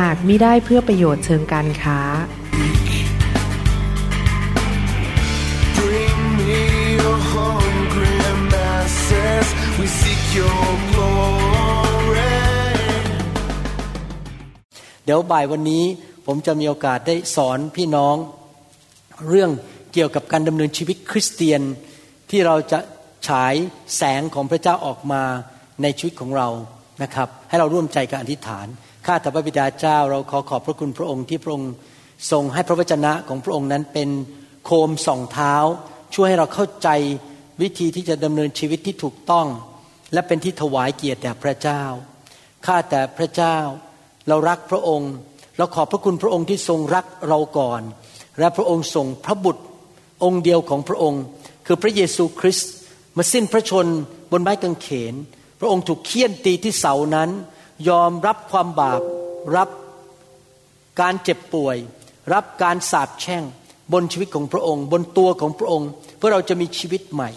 [0.00, 2.00] หากมิได้เพื่อประโยชน์เชิงการค้า
[15.04, 15.84] เดี๋ยวบ่ายวันนี้
[16.26, 18.16] ผมจะมีโอกาสได้สอนพี่น้อง
[19.28, 19.50] เรื่อง
[19.92, 21.62] เกี่ยวกับการดำเนินชีวิตคริสเตียน
[22.30, 22.78] ที่เราจะ
[23.28, 23.54] ฉาย
[23.96, 25.22] แสงของพระเจ้าออกมา
[25.82, 26.48] ในชีวิตของเรา
[27.02, 28.66] นะครับ ให้เราร่วมใจกันอธิษฐาน
[29.06, 31.72] ข้าแต่พระบิดาเจ้า เราขอขอบพระคุณพระองค์ที่พระองค์
[32.30, 34.08] ทรงให้พระวจนะของพระองค์นั้นเป็น
[34.64, 35.54] โคมส่องเท้า
[36.14, 36.88] ช่วยให้เราเข้าใจ
[37.62, 39.46] วิธีที่จะดำเนินชีวิตที่ถูกต้อง
[40.12, 41.82] และเป็นที่ถวายเกียรติแด่พระเจ้า
[42.66, 43.56] ข้าแต่พระเจ้า
[44.28, 45.12] เรารักพระองค์
[45.58, 47.82] เราขอบพระคุณพระองค์ที่ทรงรักเราก่อน
[48.38, 49.64] และพระองค์ส่งพระบุตร
[50.24, 51.22] องค์เดียวของพระองค์
[51.66, 52.72] คือพระเยซูคริสต์
[53.16, 53.86] มาสิ้นพระชน
[54.32, 55.14] บนไม้กางเขน
[55.60, 57.30] พระองค์ถูกเคี่ยนตีที่เสานั้น
[57.88, 59.02] ยอมรับความบาป
[59.56, 59.68] รับ
[61.00, 61.76] การเจ็บป่วย
[62.32, 63.44] รับการสาปแช่ง
[63.92, 67.30] บนชีวิตของพระองค์ บนตัวของพระองค์ เพื่อเราจะมีชีวิตใหม่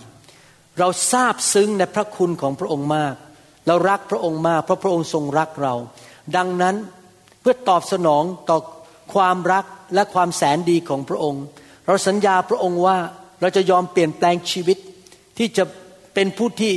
[0.79, 3.15] เราซาบซึ้งในพระคุณของพระองค์มาก
[3.67, 5.73] เรารักพระองค์มาก เพราะพระองค์ทรงรักเรา
[6.35, 6.75] ดังนั้น
[7.41, 8.57] เพื่อตอบสนองต่อ
[9.13, 11.43] ความรักและความแสนดีของพระองค์
[11.85, 12.97] เราสัญญาพระองค์ว่า
[13.41, 14.77] เราจะยอมเปลี่ยนแปลงชีวิต
[15.37, 15.63] ที่จะ
[16.13, 16.73] เป็นผู้ที่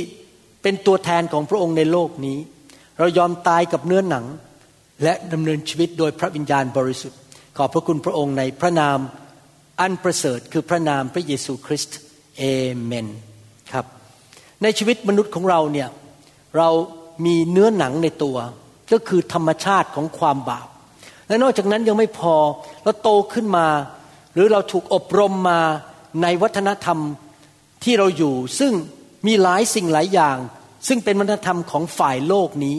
[0.63, 2.37] เป็นตัวแทนของพระองค์ในโลกนี้
[2.99, 4.25] เรายอมตายกับเนื้อหนัง
[5.03, 7.19] และดำเนินชีวิตโดยพระวิญญาณบริสุทธิ์
[7.57, 8.99] ขอบพระคุณพระองค์ในพระนาม
[9.81, 11.97] อันประเสริฐคือพระนามพระเยซูคริสต์
[12.37, 12.43] เอ
[12.83, 13.07] เมน
[13.71, 13.85] ครับ
[14.63, 15.89] ในชีวิตมนุษย์ของเราเนี่ย
[16.57, 16.69] เรา
[17.25, 18.37] มีเนื้อหนังในตัว
[18.91, 20.67] ก็คือธรรมชาติของความบาป
[21.27, 22.35] และนอกจากนั้นยังไม่พอ
[22.83, 23.67] เราโตขึ้นมา
[24.33, 25.61] หรือเราถูกอบรมมา
[26.21, 26.99] ในวัฒนธรรม
[27.83, 28.73] ที่เราอยู่ ซึ่ง
[29.27, 30.37] มีหลายสิ่งหลายอย่าง
[30.87, 32.77] ซึ่งเป็นวัฒนธรรมของฝ่ายโลกนี้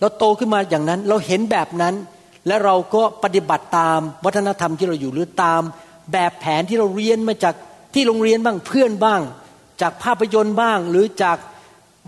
[0.00, 1.94] เราโตขึ้นมาอย่างนั้นเราเห็นแบบนั้น
[2.46, 5.62] และเราก็ปฏิบัติตามวัฒนธรรมที่เราอยู่หรือตาม
[6.12, 7.54] แบบแผนที่เราเรียนมาจาก
[7.94, 9.20] ที่โรงเรียนบ้างเพื่อนบ้าง
[9.82, 11.38] จากภาพยนตร์บ้าง หรือจาก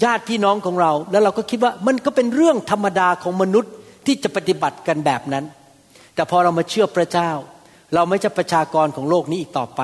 [0.05, 3.73] ญาติพี่น้องของเรา แล้วเราก็คิดว่ามันก็เป็นเรื่องธรรมดาของมนุษย์
[4.07, 5.45] ที่จะปฏิบัติกันแบบนั้น
[6.15, 7.31] แต่พอเรามาเชื่อพระเจ้า
[7.95, 9.81] เราไม่ใช่ประชากรของโลกนี้อีกต่อไป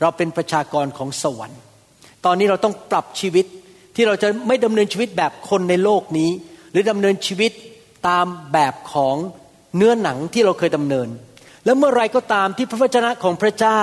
[0.00, 1.60] เราเป็นประชากรของสวรรค์
[2.24, 3.46] ตอนนี้เราต้องปรับชีวิต
[4.00, 6.30] ที่เราจะไม่ดำเนินชีวิตแบบคนในโลกนี้
[6.70, 7.52] หรือดำเนินชีวิต
[8.08, 9.16] ตามแบบของ
[9.76, 11.08] เนื้อหนังที่เราเคยดำเนิน
[11.64, 13.80] แล้วเมื่อไรก็ตามที่พระวจนะของพระเจ้า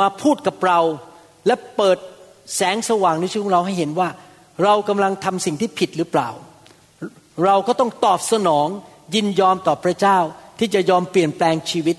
[0.00, 0.80] มาพูดกับเรา
[1.46, 1.98] และเปิด
[2.56, 4.08] แสงสว่างในชีวิตของเราให้เห็นว่า
[4.64, 6.28] เรากำลังทำสิ่งที่ผิดหรือเปล่า
[7.44, 8.68] เราก็ต้องตอบสนอง
[9.14, 10.18] ยินยอมต่อพระเจ้า
[10.58, 11.96] ที่จะยอมเปลี่ยนแปลงชีวิต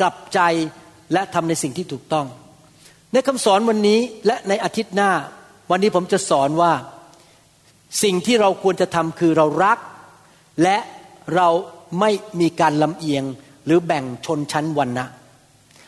[0.00, 0.40] กลับใจ
[1.12, 2.26] และทำในสิ่งที่ถูกต้อง
[3.12, 5.10] ในคำสอนวันนี้และในอาทิตย์หน้า
[5.70, 6.72] วันนี้ผมจะสอนว่า
[8.02, 9.78] สิ่งที่เราควรจะทำคือเรารัก
[10.62, 10.76] และ
[11.36, 11.48] เรา
[12.00, 13.24] ไม่มีการลำเอียง
[13.66, 15.04] หรือแบ่งชนชั้นวรรณะ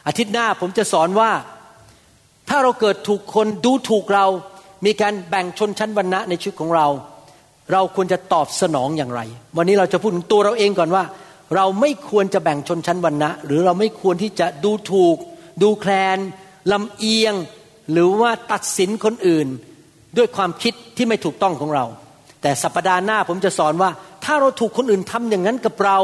[0.07, 1.31] อาทิตย์หน้าผมจะสอนว่า
[2.49, 4.27] ถ้าเราเกิดถูกคนดูถูกเรา
[4.87, 6.87] มีการแบ่งชนชั้นวรรณะในชีวิตของเรา
[7.73, 9.21] เราควรจะตอบสนองอย่างไร
[9.57, 11.05] วันนี้เราจะพูดถึงตัวเราเองก่อนว่า
[11.57, 15.17] เราไม่ควรจะแบ่งชนชั้นวรรณะหรือเราไม่ควรที่จะดูถูก
[15.63, 16.19] ดูแคลน
[16.73, 17.35] ลำเอียง
[17.93, 19.49] หรือว่าตัดสินคนอื่น
[20.17, 21.85] ด้วยความคิดที่ไม่ถูกต้องของเรา
[22.43, 23.91] แต่สัปดาห์หน้าผมจะสอนว่า
[24.25, 25.99] ถ้าเราถูกคนอื่นทำอย่างนั้นกับเรา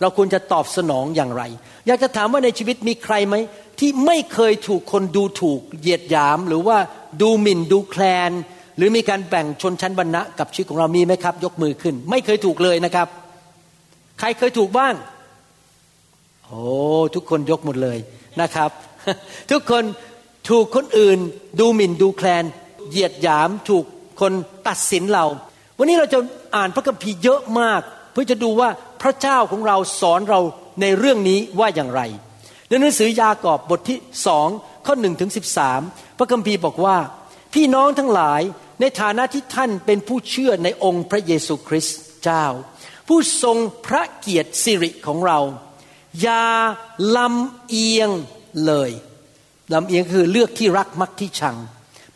[0.00, 1.42] เราควรจะตอบสนองอย่างไร
[1.86, 3.34] อยากจะถามว่าในชีวิตมีใครไหม
[3.78, 6.78] ที่ไม่เคยถูกคนดูถูกเหยียดหยาม หรือว่า
[7.22, 8.30] ดูหมิ่นดูแคลน
[8.76, 13.08] หรือมีการแบ่งชนชั้นวรรณะกับชีวิตของเรามีไหมครับ ยกมือขึ้น ไม่เคยถูกเลยนะครับ
[14.18, 14.94] ใครเคยถูกบ้าง
[16.46, 16.62] โอ้
[17.14, 17.98] ทุกคนยกหมดเลย
[18.40, 18.70] นะครับ
[19.50, 19.84] ทุกคน
[20.50, 21.18] ถูกคนอื่น
[21.60, 22.44] ดูหมิ่นดูแคลน
[22.88, 23.84] เหยียดหยามถูก
[24.20, 24.32] คน
[24.68, 25.26] ตัดสินเรา
[25.78, 26.18] วันนี้เราจะ
[26.56, 27.80] อ่านพระคัมภีร์เยอะมาก
[28.12, 28.68] เพื่อจะดูว่า
[29.02, 30.40] พระเจ้าของเราสอนเรา
[30.80, 32.02] ในเรื่องนี้ว่าอย่างไร
[32.68, 34.48] ในหนังสือยากอบบทที่สอง
[34.86, 35.80] ข้อหนึ่งถึงสิบสาม
[36.18, 36.96] พระคัมภีร์บอกว่า
[37.54, 38.42] พี่น้องทั้งหลาย
[38.80, 42.46] ในฐานะที่ท่านเป็นผู้เชื่อในองค์พระเยซูคริสต์เจ้า
[43.08, 43.56] ผู้ทรง
[43.86, 45.38] พระเกียรติสิริของเรา
[46.22, 46.44] อย่า
[47.16, 48.10] ลำเอียง
[48.66, 48.90] เลย
[49.72, 51.56] ลำเอียงคือเลือกที่รักมักที่ชัง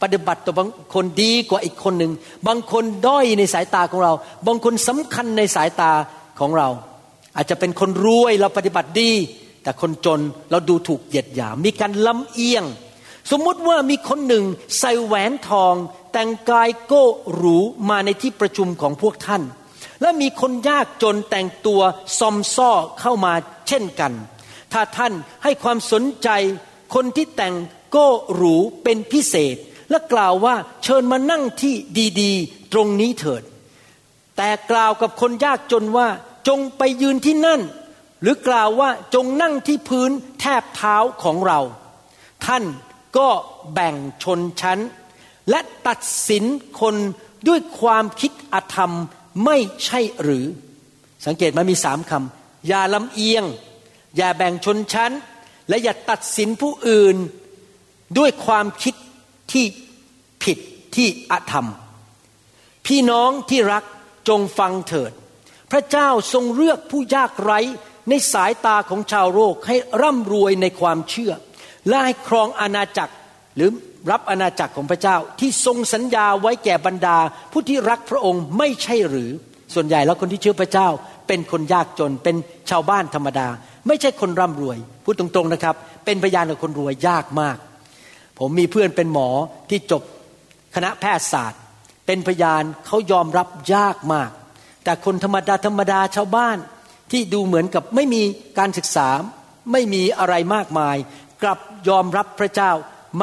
[0.03, 2.13] ปฏิบัติต่อบางคนดีกว่าอีกคนหนึ่ง
[2.47, 4.13] บางคนด้อยในสายตาของเรา
[4.47, 5.93] บางคนสำคัญในสายตา
[6.39, 6.69] ของเรา
[7.37, 9.13] อาจจะเป็นคนรวยเราปฏิบัติดี
[9.63, 10.21] แต่คนจน
[10.51, 12.65] เราดูถูกเหยียดหยาม มีการลำเอียง
[13.31, 14.45] สมมุติว่ามีคนหนึ่ง
[14.79, 15.75] ใส่แหวนทอง
[16.13, 17.05] แต่งกายโก้
[17.35, 17.57] หรู
[17.89, 19.43] มาในที่ประชุมของพวกท่าน
[20.01, 21.81] และมีคนยากจนแต่งตัว
[22.19, 22.71] ซอมซ่อ
[23.01, 23.33] เข้ามา
[23.69, 24.13] เช่นกัน
[24.73, 25.13] ถ้าท่าน
[25.43, 26.29] ให้ความสนใจ
[26.95, 27.55] คนที่แต่ง
[27.91, 29.57] โก้หรูเป็นพิเศษ
[29.91, 31.75] และกล่าวว่าเชิญมานั่งที่
[32.21, 33.43] ดีๆ ตรงนี้เถิด
[34.37, 36.09] แต่กล่าวกับคนยากจนว่า
[36.49, 37.61] จงไปยืนที่นั่น
[38.23, 40.11] หรือกล่าวว่าจงนั่งที่พื้น
[40.41, 41.61] แทบเท้าของเรา
[42.47, 42.65] ท่าน
[43.19, 43.29] ก็
[43.75, 44.79] แบ่งชนชั้น
[45.51, 46.45] และตัดสิน
[46.81, 46.95] คน
[47.49, 48.93] ด้วยความคิดอธรรม
[49.45, 50.45] ไม่ใช่หรือ
[51.27, 53.45] สังเกตมันมีสามคำอย่าลำเอียง
[54.17, 55.13] อย่าแบ่งชนชั้น
[55.69, 57.17] และอย่าตัดสินผู้อื่น
[58.19, 58.95] ด้วยความคิด
[59.53, 59.65] ที่
[60.43, 60.59] ผิด
[60.97, 61.69] ที่อธรรม
[62.87, 63.85] พี่น้องที่รัก
[64.29, 65.13] จงฟังเถิด
[65.73, 67.61] พระเจ้าทรงเลือกผู้ยากไร้
[68.09, 71.33] ในสายตาของชาวโลกให้ร่ำรวยในความเชื่อ
[71.89, 73.15] และให้ครองอาณาจักร
[73.57, 73.71] หรือ
[74.11, 77.19] รับอาณาจักรของพระเจ้าที่ทรงสัญญาไว้แก่บรรดา
[77.53, 79.31] ผู้ที่รักพระองค์ไม่ใช่หรือ
[79.75, 80.89] ส่วนใหญ่แล้วคนที่เชื่อพระเจ้า
[81.29, 82.37] เป็นคนยากจนเป็น
[82.71, 83.49] ชาวบ้านธรรมดา
[83.87, 87.57] ไม่ใช่คนร่ำรวย พูดตรงๆนะครับ เป็นพยานกับคนรวยยากมาก
[88.39, 89.29] ผมมีเพื่อนเป็นหมอ
[89.71, 90.03] ที่จบ
[90.75, 91.61] คณะแพทยศาสตร์
[92.07, 94.31] เป็นพยานเขายอมรับยากมาก
[94.85, 96.59] แต่คนธรรมดาธรรมดาชาวบ้าน
[97.13, 98.23] ที่ดูเหมือนกับไม่มี
[98.59, 99.09] การศึกษา
[99.73, 100.97] ไม่มีอะไรมากมาย
[101.43, 101.59] กลับ
[101.89, 102.73] ยอมรับพระเจ้า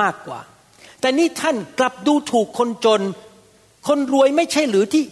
[0.01, 0.39] มากกว่า
[1.01, 3.01] แต่นี่ท่านกลับดูถูกคนจน
[3.87, 5.03] คนรวยไม่ใช่หรือที่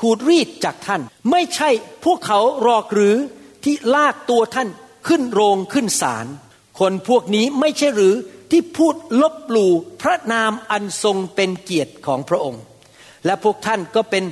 [0.00, 1.00] ขูดรีดจากท่าน
[1.30, 1.70] ไม่ใช่
[2.04, 3.16] พวกเขารอกหรือ
[3.64, 4.68] ที่ลากตัวท่าน
[5.08, 6.26] ขึ้นโรงขึ้นศาล
[6.80, 8.14] คนพวกนี้ไม่ใช่หรือ
[8.50, 9.72] ที่พูดลบหลู่
[10.02, 12.62] พระนามอันทรงเป็นเกียรติของพระองค์
[13.24, 14.24] และพวกท่านก็เป็น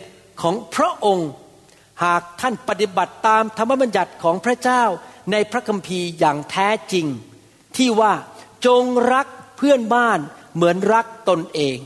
[0.42, 1.28] ของพระองค์
[2.04, 4.82] หากท่านปฏิบัติตามธรรมบัญญัติของพระเจ้า
[5.32, 7.06] ในพระคัมภีร์อย่างแท้จริง
[7.76, 8.12] ที่ว่า
[8.66, 8.82] จง
[9.12, 9.26] รัก
[9.56, 10.18] เพื่อนบ้าน
[10.54, 11.76] เหมือนรักตนเอง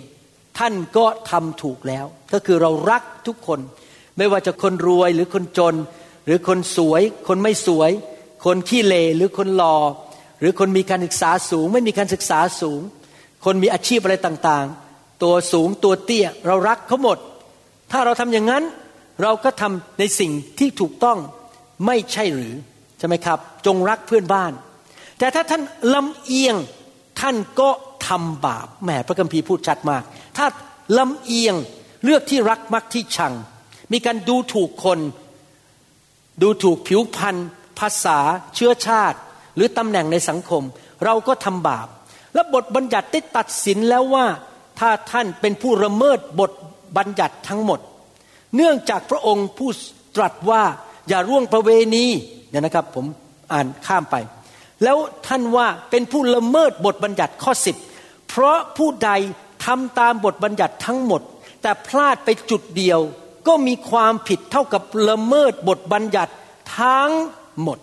[0.58, 3.60] ท่านก็ทำถูกแล้ว ก็คือเรารักทุกคน
[4.16, 5.74] ไม่ว่าจะคนรวยหรือคนจน
[6.26, 7.90] หรือคนสวย คนไม่สวย
[8.44, 9.76] คนขี้เลหรือคนหลอ่อ
[10.40, 12.80] หรือคนมีการศึกษาสูง ไม่มีการศึกษาสูง
[13.44, 17.18] คนมีอาชีพอะไรต่างๆ ตัวสูงตัวเตี้ยเรารักเขาหมด
[17.90, 18.64] ถ้าเราทำอย่างนั้น
[19.22, 21.18] เราก็ทำในสิ่งที่ถูกต้อง
[21.86, 22.54] ไม่ใช่หรือ
[22.98, 24.52] ใช่ไหมครับ จงรักเพื่อนบ้าน
[25.18, 25.62] แต่ถ้าท่าน
[25.94, 26.56] ลำเอียง
[27.20, 27.70] ท่านก็
[28.08, 30.02] ทำบาปแหมพระคัมภีร์พูดชัดมาก
[30.36, 30.46] ถ้า
[30.98, 31.54] ลำเอียง
[32.04, 33.32] เลือกที่รักมักที่ชัง
[33.92, 34.98] มีการดูถูกคน
[36.42, 37.36] ดูถูกผิวพรรณ
[37.78, 38.18] ภาษา
[38.54, 39.18] เชื้อชาติ
[39.56, 40.62] หรือตำแหน่งในสังคม
[41.04, 41.88] เราก็ทำบาป
[42.34, 44.26] และบทบัญญัติได้ตัดสินแล้วว่า
[44.80, 46.52] ถ้าท่านเป็นผู้ละเมิดบท
[46.96, 47.80] บัญญัติทั้งหมด
[48.56, 49.70] เนื่องจากพระองค์ผู้
[50.16, 50.62] ตรัสว่า
[51.08, 52.06] อย่าร่วงประเวณี
[52.50, 53.04] เนี่ยนะครับผม
[53.52, 54.16] อ่านข้ามไป
[54.84, 57.76] แล้วท่านว่าเป็นผู้ละเมิดบทบัญญัติข้อสิบ
[58.28, 59.10] เพราะผู้ใด
[59.64, 61.22] ทำตามบทบัญญัติทั้งหมด
[61.62, 63.00] แต่พลาดไปจุดเดียว
[63.46, 66.32] ก็มีความผิดเท่ากับละเมิดบทบัญญัติ
[66.78, 67.10] ทั้ง
[67.62, 67.78] หมด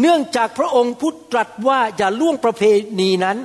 [0.00, 2.62] เนื่องจากพระองค์ผู้ตรัสว่าอย่าล่วงประเพ
[3.00, 3.38] ณีนั้น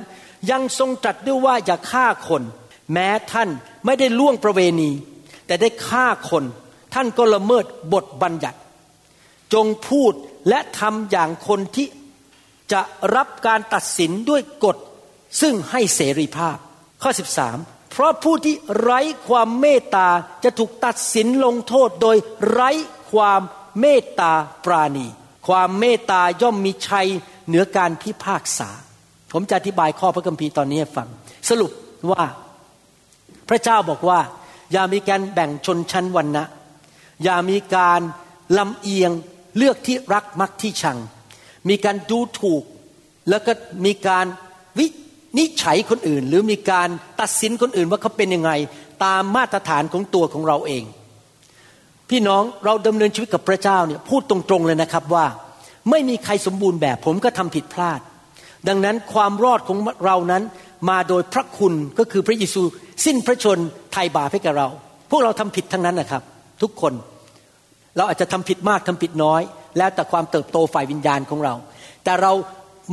[0.50, 2.42] ยังทรงตรัสด้วยว่าอย่าฆ่าคน
[2.92, 3.48] แม้ท่าน
[3.84, 4.90] ไม่ได้ล่วงประเวณี
[5.46, 6.44] แต่ได้ฆ่าคน
[6.94, 8.58] ท่านก็ละเมิดบทบัญญัติ
[9.54, 10.12] จงพูด
[10.48, 11.88] และทำอย่างคนที่
[12.72, 12.80] จะ
[13.16, 14.76] รับการตัดสินด้วยกฎ
[15.40, 16.56] ซึ่งให้เสรีภาพ
[17.02, 17.10] ข้อ
[17.50, 20.08] 13 เพราะผู้ที่ไร้ความเมตตา
[20.44, 22.16] จะถูกตัดสินลงโทษโดย
[22.50, 22.70] ไร้
[23.12, 23.40] ความ
[23.80, 24.32] เมตตา
[24.64, 25.06] ปราณี
[25.46, 27.08] ความเมตตาย่อมมีชัย
[27.46, 28.70] เหนือการพิพากษา
[29.32, 31.08] ผมจะอธิบายข้อพระคัมภีร์ตอนนี้ให้ฟัง
[31.48, 31.70] สรุป
[32.10, 32.24] ว่า
[33.48, 34.20] พระเจ้าบอกว่า
[34.72, 36.46] อย่ามีการแบ่งชนชั้นวันนะ
[37.24, 38.00] อย่ามีการ
[38.58, 39.10] ลำเอียง
[39.56, 40.98] เลือกที่รักมักที่ชัง
[41.68, 42.62] มีการดูถูก
[43.28, 43.52] แล้วก็
[43.86, 44.26] มีการ
[44.78, 44.86] วิ
[45.38, 46.88] นิจฉัยคนอื่น หรือมีการ
[47.20, 48.50] ตัดสินคนอื่นว่าเขาเป็นยังไง
[49.04, 50.84] ตามมาตรฐานของตัวของเราเอง
[52.10, 55.26] พี่น้องเราดำเนินชีวิตกับพระเจ้าเนี่ยพูดตรงๆเลยนะครับว่า
[55.90, 58.00] ไม่มีใครสมบูรณ์แบบผมก็ทำผิดพลาด
[58.68, 60.42] ดังนั้นความรอดของเรานั้น
[60.90, 62.62] มาโดยพระคุณก็คือพระเยซู
[63.04, 63.58] สิ้นพระชน
[63.92, 64.68] ไถ่บาปให้กับเรา
[65.10, 66.22] พวกเราทำผิดทั้งนั้นนะครับ
[66.62, 66.92] ทุกคน
[67.96, 69.42] เราอาจจะทำผิดมากทำผิดน้อย
[69.78, 71.54] แล้วแต่ความเติบโตฝ่ายวิญญาณของเรา
[72.04, 72.32] แต่เรา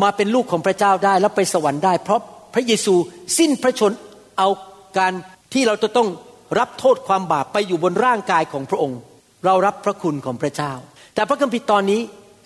[0.04, 2.20] มาเป็นลูกของพระเจ้าได้แล้วไปสวรรค์ได้ เพราะ
[2.54, 2.96] พระเยซู
[3.40, 3.92] สิ้นพระชน
[4.40, 4.50] เอา
[4.98, 5.14] การ
[5.54, 6.08] ที่เราจะต้อง
[6.60, 9.00] รับโทษความบาปไปอยู่บนร่างกายของพระองค์
[9.46, 10.74] เรารับพระคุณของพระเจ้า
[11.16, 12.02] แต่พระคัมภีร์ตอนนี้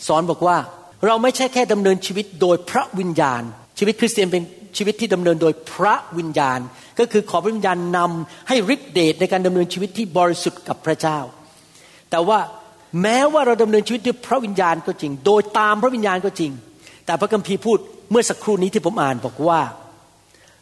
[0.07, 0.57] สอนบอกว่า
[1.05, 3.41] เราไม่ใช่แค่ดำเนินชีวิตโดยพระวิญญาณ
[3.79, 4.43] ชีวิตคริสเตียนเป็น
[4.77, 6.59] ชีวิตที่ดำเนินโดยพระวิญญาณ
[6.99, 11.19] ก็คือขอพระวิญญาณนำให้ฤทธิเดชในการดำเนินชีวิตที่บริสุทธิ์กับพระเจ้า
[12.11, 12.39] แต่ว่า
[13.01, 16.51] แม้ว่าเราดำเนินชีวิตด้วยพระวิญญาณก็จริง โดยตามพระวิญญาณก็จริง
[17.05, 17.77] แต่พระคัมภีร์พูด
[18.11, 19.61] เมื่อสักครู่นี้ที่ผมอ่านบอกว่า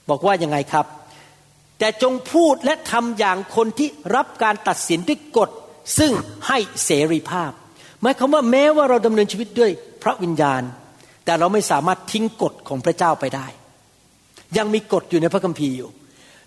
[0.09, 0.85] บอกว่ายังไงครับ
[1.83, 5.49] แต่จงพูดและทำอย่างคนที่รับการตัดสินด้วยกฎ
[5.97, 6.11] ซึ่ง
[6.47, 7.51] ให้เสรีภาพ
[8.01, 9.71] หมายความว่าแม้ว่าเราดำเนินชีวิตด้วย
[10.03, 10.61] พระวิญญาณ
[11.25, 13.47] แต่เราไม่สามารถทิ้งกฎของพระเจ้าไปได้
[14.57, 15.89] ยังมีกฎอยู่ในพระคัมภีร์อยู่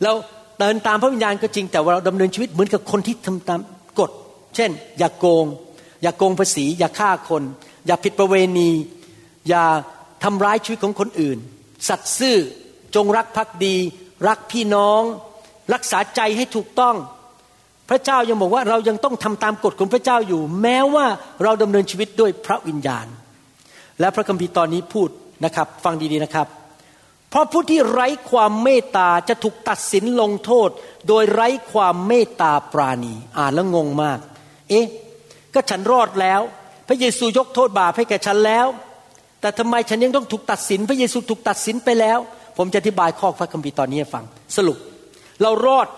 [0.02, 0.12] เรา
[0.58, 3.60] เดินตามพระวิญญาณก็จริงแต่ว่าเราดำเนินชีวิตเหมือนกับคนที่ทำตาม
[4.00, 4.10] กฎ
[4.56, 5.46] เช่น อย่ากโกง
[6.02, 7.42] อย่ากโกงภาษี อย่าฆ่าคน
[7.86, 8.70] อย่าผิดประเวณี
[9.48, 9.64] อย่า
[10.24, 11.38] ทำร้ายชีวิตของคนอื่น
[11.88, 12.36] สัตย์ซื่อ
[12.94, 13.76] จงรักภักดี
[14.28, 15.02] รักพี่น้อง
[15.74, 16.96] รักษาใจให้ถูกต้อง
[17.90, 21.06] พระเจ้ายังบอกว่าเรายังต้องทำตามกฎของพระเจ้าอยู่ แม้ว่า
[21.42, 23.06] เราดำเนินชีวิตด้วยพระวิญญาณ
[24.00, 25.08] และพระคัมภีร์ตอนนี้พูด
[25.44, 26.46] นะครับ ฟังดีๆนะครับ
[27.30, 30.70] เพราะผู้ที่ไร้ความเมตตาจะถูกตัดสินลงโทษ
[31.08, 34.18] โดยไร้ความเมตตาปราณี อ่านแล้วงงมาก
[34.70, 34.86] เอ๊ะ
[35.54, 36.40] ก็ฉันรอดแล้ว
[36.88, 38.66] พระเยซูยกโทษบาปให้แก่ฉันแล้ว
[39.40, 42.18] แต่ทำไมฉันยังต้องถูกตัดสิน พระเยซูถูกตัดสินไปแล้ว
[42.58, 44.24] ผมจะอธิบายข้อพระคัมภีร์ตอนนี้ให้ฟัง
[44.56, 44.78] สรุป
[45.42, 45.88] เรารอด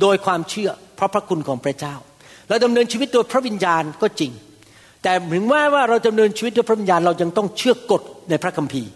[0.00, 1.94] โดยความเชื่อ เพราะพระคุณของพระเจ้า
[2.48, 4.32] เราดำเนินชีวิตโดยพระวิญญาณก็จริง
[5.02, 8.90] แต่ถึงแม้ว่าเราดำเนินชีวิตโดยพระวิญญาณเรายังต้องเชื่อกฎในพระคัมภีร์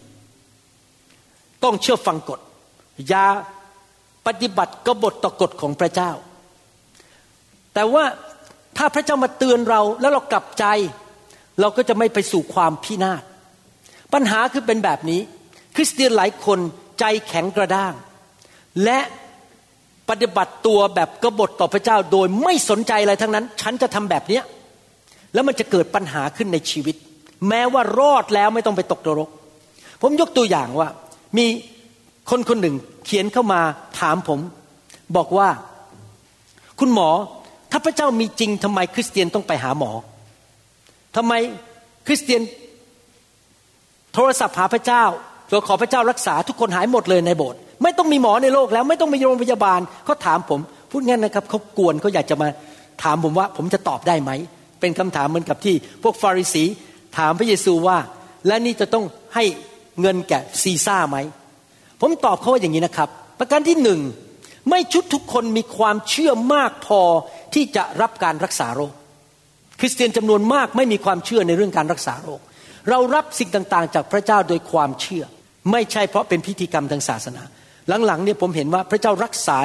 [1.64, 2.40] ต้องเชื่อฟังกฎ
[3.08, 3.26] อย่า
[4.26, 6.10] ปฏิบัติกบฏต่อกฎของพระเจ้า
[7.74, 8.04] แต่ว่า
[8.76, 10.64] ถ้าพระเจ้ามาเตือนเราแล้วเรากลับใจ
[11.60, 13.22] เราก็จะไม่ไปสู่ความพินาศ
[14.12, 15.20] ปัญหาคือเป็นแบบนี้
[15.76, 16.58] คริสเตียนหลายคน
[17.00, 17.94] ใจแข็งกระด้าง
[18.84, 18.98] และ
[20.08, 24.42] ปฏิบัติตัวแบบกบฏต่อพระเจ้าโดยไม่สนใจอะไรทั้งนั้น ฉันจะทำแบบเนี้ย
[25.34, 26.96] แล้วมันจะเกิดปัญหาขึ้นในชีวิต
[27.48, 29.28] แม้ว่ารอดแล้วไม่ต้องไปตกนรก
[30.02, 30.88] ผมยกตัวอย่างว่า
[31.38, 31.46] มี
[32.30, 33.60] คนคนหนึ่งเขียนเข้ามา
[34.00, 34.40] ถามผม
[35.16, 35.48] บอกว่า
[36.80, 37.08] คุณหมอ
[37.70, 39.90] ถ้าพระเจ้ามีจริงทำไมคริสเตียนต้องไปหาหมอ
[41.16, 41.32] ทำไม
[42.06, 42.42] คริสเตียน
[44.14, 45.04] โทรศัพท์หาพระเจ้า
[45.50, 52.48] เราขอพระเจ้ารักษาทุกคนหายหมดเลยในโบสถ์ ไม่ต้องมีหมอในโลกแล้ว ไม่ต้องมีโรงพยาบาลเขาถามผมพูดงั้นนะครับเขากวนเขาอยากจะมา
[53.02, 54.30] ถามผมว่า ผมจะตอบได้ไหม
[54.80, 56.64] เป็นคำถามเหมือนกับที่พวกฟาริสี
[57.18, 57.98] ถามพระเยซูว่า
[58.46, 59.04] และนี่จะต้อง
[59.34, 59.44] ให้
[60.00, 61.16] เงินแก่ซีซ่าไหม
[62.00, 64.00] ผมตอบเขาว่าอย่างนี้นะครับ ประการที่หนึ่ง
[64.70, 67.00] ไม่ชุดทุกคนมีความเชื่อมากพอ
[67.54, 68.94] ที่จะรับการรักษาโรค
[69.80, 72.40] คริสเตียนจำนวนมากไม่มีความเชื่อในเรื่องการรักษาโรค
[72.90, 75.24] เรารับสิ่งต่างๆ จากพระเจ้าโดยความเชื่อ
[75.72, 77.42] ไม่ใช่เพราะเป็นพิธีกรรมทางศาสนา
[78.06, 79.58] หลังๆเนี่ยผมเห็นว่าพระเจ้ารักษา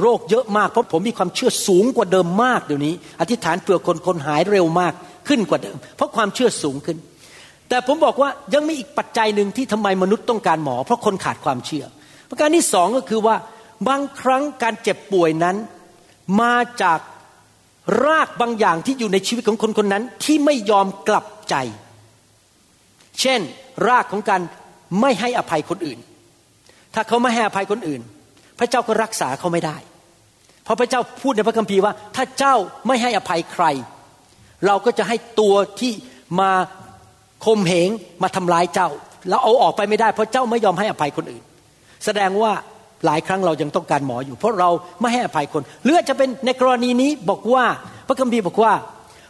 [0.00, 4.92] โรคเยอะมากเพราะผมมีความเชื่อสูงกว่าเดิมมากเดี๋ยวนี้ อธิษฐานเผื่อคนคนหายเร็วมาก
[5.28, 6.98] ขึ้นกว่าเดิม เพราะความเชื่อสูงขึ้น
[7.68, 11.84] แต่ผมบอกว่ายังมีอีกปัจจัยหนึ่งที่ทำไมมนุษย์ต้องการหมอ เพราะคนขาดความเชื่อ
[12.28, 13.36] ประการที่สองก็คือว่า
[13.88, 15.56] บางครั้งการเจ็บป่วยนั้น
[16.40, 16.98] มาจาก
[18.04, 21.54] รากบางอย่างที่อยู่ในชีวิตของคนคนนั้นที่ไม่ยอมกลับใจ
[23.20, 23.40] เช่น
[23.88, 24.40] รากของการ
[25.00, 25.98] ไม่ให้อภัยคนอื่น
[26.94, 28.02] ถ้าเขาไม่ให้อภัยคนอื่น
[28.58, 29.76] พระเจ้าก็รักษาเขาไม่ได้
[30.64, 32.54] เพราะพระเจ้าพูดในพระคัมภีร์ว่า ถ้าเจ้า
[32.86, 33.64] ไม่ให้อภัยใคร
[34.66, 35.92] เราก็จะให้ตัวที่
[36.40, 36.50] มา
[37.44, 37.90] คมเหง
[38.22, 38.88] มาทำร้ายเจ้า
[39.28, 41.42] แล้วเอาออกไปไม่ได้ เพราะเจ้าไม่ยอมให้อภัยคนอื่น
[42.04, 42.52] แสดงว่า
[43.06, 44.70] หลายครั้งเรายังต้องการหมออยู่ เพราะเรา
[45.00, 47.64] ไม่ให้อภัยคน หรือจะเป็นในกรณีนี้บอกว่า
[48.08, 48.72] พระคัมภีร์บอกว่า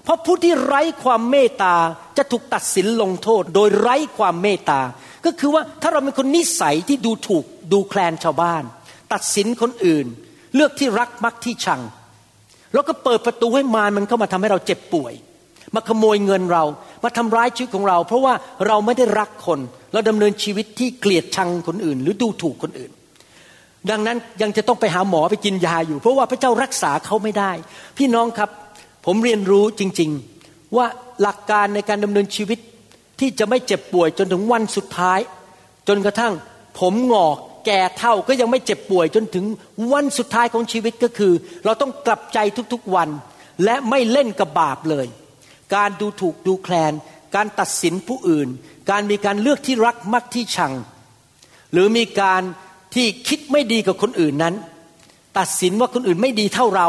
[0.05, 1.75] เพราะผู้ที่ไร้ความเมตตา
[2.19, 4.81] จะถูกตัดสินลงโทษ โดยไร้ความเมตตา
[5.24, 8.62] ก็คือว่าถ้าเราเป็นคนนิสัยที่ดูถูกดูแคลนชาวบ้าน
[9.12, 10.06] ตัดสินคนอื่น
[10.54, 11.80] เลือกที่รักมักที่ชัง
[12.74, 15.14] เราก็เปิดประตูให้มารมันเข้ามาทำให้เราเจ็บป่วย
[15.74, 16.64] มาขโมยเงินเรา
[17.04, 18.34] มาทำร้ายชีวิตของเรา เพราะว่า
[18.66, 19.58] เราไม่ได้รักคน
[19.92, 22.90] เราดำเนินชีวิตที่เกลียดชังคนอื่น หรือดูถูกคนอื่น
[23.90, 27.52] ดังนั้นยังจะต้องไปหาหมอไปกินยาอยู่ เพราะว่าพระเจ้ารักษาเขาไม่ได้
[27.98, 28.50] พี่น้องครับ
[29.06, 30.10] ผมเรียนรู้จริง
[30.42, 30.86] ๆ ว่า
[31.22, 32.58] หลักการในการดำเนินชีวิต
[33.20, 35.20] ที่จะไม่เจ็บป่วยจนถึงวันสุดท้าย
[35.88, 36.34] จนกระทั่ง
[36.78, 37.36] ผมงอก
[37.66, 39.44] แก่เท่าก็ยังไม่เจ็บป่วยจนถึง
[39.92, 41.32] วันสุดท้ายของชีวิตก็คือ
[41.64, 42.38] เราต้องกลับใจ
[42.72, 43.08] ทุกๆวัน
[43.64, 45.06] และไม่เล่นกับบาปเลย
[45.74, 46.92] การดูถูกดูแคลน
[47.34, 48.48] การตัดสินผู้อื่น
[48.90, 50.72] การมีการเลือกที่รักมักที่ชัง
[51.72, 52.42] หรือมีการ
[52.94, 54.54] ที่คิดไม่ดีกับคนอื่นนั้น
[55.38, 56.88] ตัดสินว่าคนอื่นไม่ดีเท่าเรา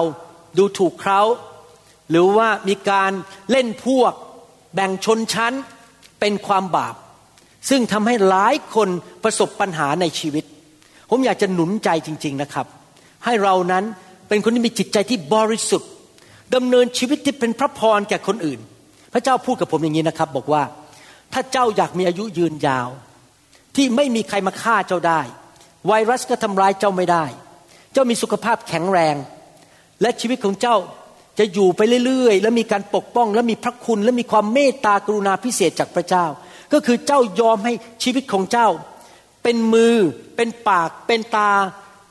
[0.58, 1.22] ดูถูกเขา
[2.10, 3.12] หรือว่ามีการ
[3.52, 4.14] เล่นพวก
[4.74, 5.54] แบ่งชนชั้น
[6.22, 6.96] เป็นความบาป
[7.70, 8.90] ซึ่งทำให้หลายคน
[9.24, 10.44] ประสบปัญหาในชีวิต
[11.10, 12.66] ผมอยากจะหนุนใจจริง ๆนะครับ
[13.26, 13.84] ให้เรานั้น
[14.30, 15.90] เป็นคนที่มีจิตใจที่บริสุทธิ์
[16.56, 18.60] ดำเนินชีวิตที่เป็นพระพรแก่คนอื่น
[19.14, 20.64] พระเจ้าพูดกับผมอย่างนี้นะครับ บอกว่า
[21.34, 22.90] ถ้าเจ้าอยากมีอายุยืนยาว
[23.76, 25.22] ที่ไม่มีใครมาฆ่าเจ้าได้
[25.88, 27.26] ไวรัสก็ทำร้ายเจ้าไม่ได้
[27.94, 29.16] เจ้ามีสุขภาพแข็งแรง
[30.02, 30.76] และชีวิตของเจ้า
[31.42, 36.26] จะอยู่ไปเรื่อยๆ และมีการปกป้อง และมีพระคุณ และมีความเมตตากรุณาพิเศษจากพระเจ้า
[36.74, 38.68] ก็คือเจ้ายอมให้ชีวิตของเจ้า
[39.44, 39.96] เป็นมือ
[40.36, 41.52] เป็นปาก เป็นตา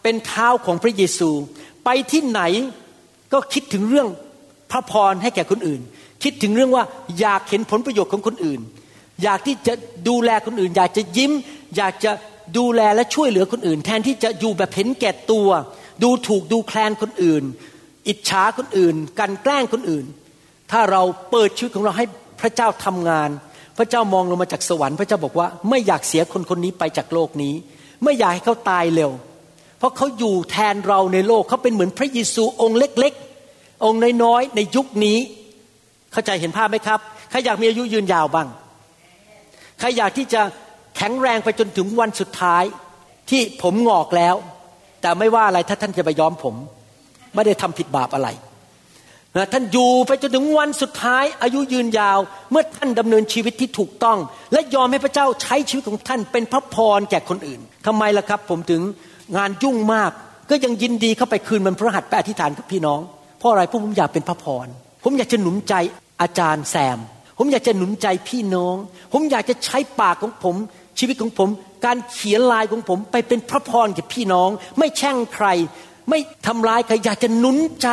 [0.02, 1.30] เป็นเท้าของพระเยซู
[1.84, 2.40] ไปที่ไหน
[3.32, 4.08] ก็คิดถึงเรื่อง
[4.70, 5.80] พระพรให้แก่คนอื่น
[6.22, 6.84] คิดถึงเรื่องว่า
[7.20, 8.60] อยากเห็นผลประโยชน์ของคนอื่น
[9.22, 9.75] อยากที่จะ
[10.08, 11.32] ดูแลคนอื่น อยากจะยิ้ม
[11.76, 12.12] อยากจะ
[12.58, 15.49] ดูแลและช่วยเหลือคนอื่น แทนที่จะอยู่แบบเห็นแก่ตัว
[16.02, 17.44] ดูถูกดูแคลนคนอื่น
[18.09, 20.07] อิจฉาคนอื่น กันแกล้งคนอื่น
[20.71, 22.07] ถ้าเราเปิดชีวิตของเราให้
[22.40, 23.30] พระเจ้าทำงาน
[23.78, 27.54] พระเจ้ามองลงมาจากสวรรค์พระเจ้าบอกว่าไม่อยากเสียคนคนนี้ไปจากโลกนี้
[28.04, 29.11] ไม่อยากให้เขาตายเร็ว
[29.78, 35.19] เพราะเขาอยู่แทนเราในโลกเขาเป็นเหมือนพระเยซูองค์เล็กๆ องค์น้อยๆในยุคนี้
[36.12, 38.49] เข้าใจเห็นภาพไหมครับใครอยากมีอายุยืนยาวบ้าง
[39.78, 40.42] ใครอยากที่จะ
[40.97, 42.64] แข็งแรงไปจนถึงวันสุดท้าย
[43.30, 44.35] ที่ผมงอกแล้ว
[45.00, 46.54] แต่ไม่ว่าอะไรถ้าท่านจะไปย้อมผม
[47.34, 48.28] ไม่ได้ทำผิดบาปอะไร
[49.37, 52.18] นะท่านอยู่ไปจนถึงวันสุดท้ายอายุยืนยาว
[52.50, 54.18] เมื่อท่านดำเนินชีวิตที่ถูกต้อง
[54.52, 58.82] และยอมให้พระเจ้าใช้ชีวิตของท่านเป็นพระพรแก่คนอื่นทำไมล่ะครับ ผมถึง
[59.37, 60.10] งานยุ่งมาก
[60.50, 63.00] ก็ยังยินดีเข้าไปคืนมันพระหัตถ์ไปอธิษฐานกับพี่น้อง
[63.38, 64.66] เพราะอะไรเพราะผมอยากเป็นพระพร
[65.04, 65.75] ผมอยากจะหนุนใจ
[66.22, 66.99] อาจารย์แซม
[67.38, 68.76] ผมอยากจะหนุนใจพี่น้อง
[69.12, 70.56] ผมอยากจะใช้ปากของผม
[70.99, 71.49] ชีวิตของผม
[71.84, 75.46] การเขียนลายของผมไปเป็นพระพรแก่พี่น้อง ไม่แช่งใคร
[76.11, 77.88] ไม่ทำร้ายใครอยากจะหนุนใจ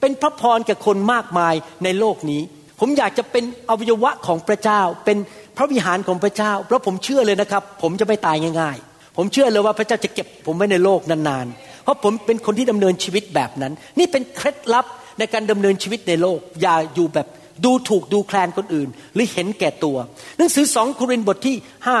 [0.00, 2.42] เป็นพระพรแก่คนมากมายในโลกนี้
[2.80, 5.18] ผมอยากจะเป็นอวัยวะของพระเจ้า เป็น
[5.56, 14.86] พระวิหารของพระเจ้า เพราะผมเชื่อเลยนะครับ ผมจะไม่ตายง่าย ๆ ผมเชื่อเลยว่าพระเจ้าจะเก็บผมไว้ในโลกนานๆ เพราะผมเป็นคนที่ดำเนินชีวิตแบบนั้น นี่เป็นเคล็ดลับ
[15.18, 17.26] ในการดำเนินชีวิตในโลก อย่าอยู่แบบ
[17.64, 19.96] ดูถูกดูแคลนคนอื่น หรือเห็นแก่ตัว
[20.36, 21.98] หนังสือสองโครินธ์บทที่ห้า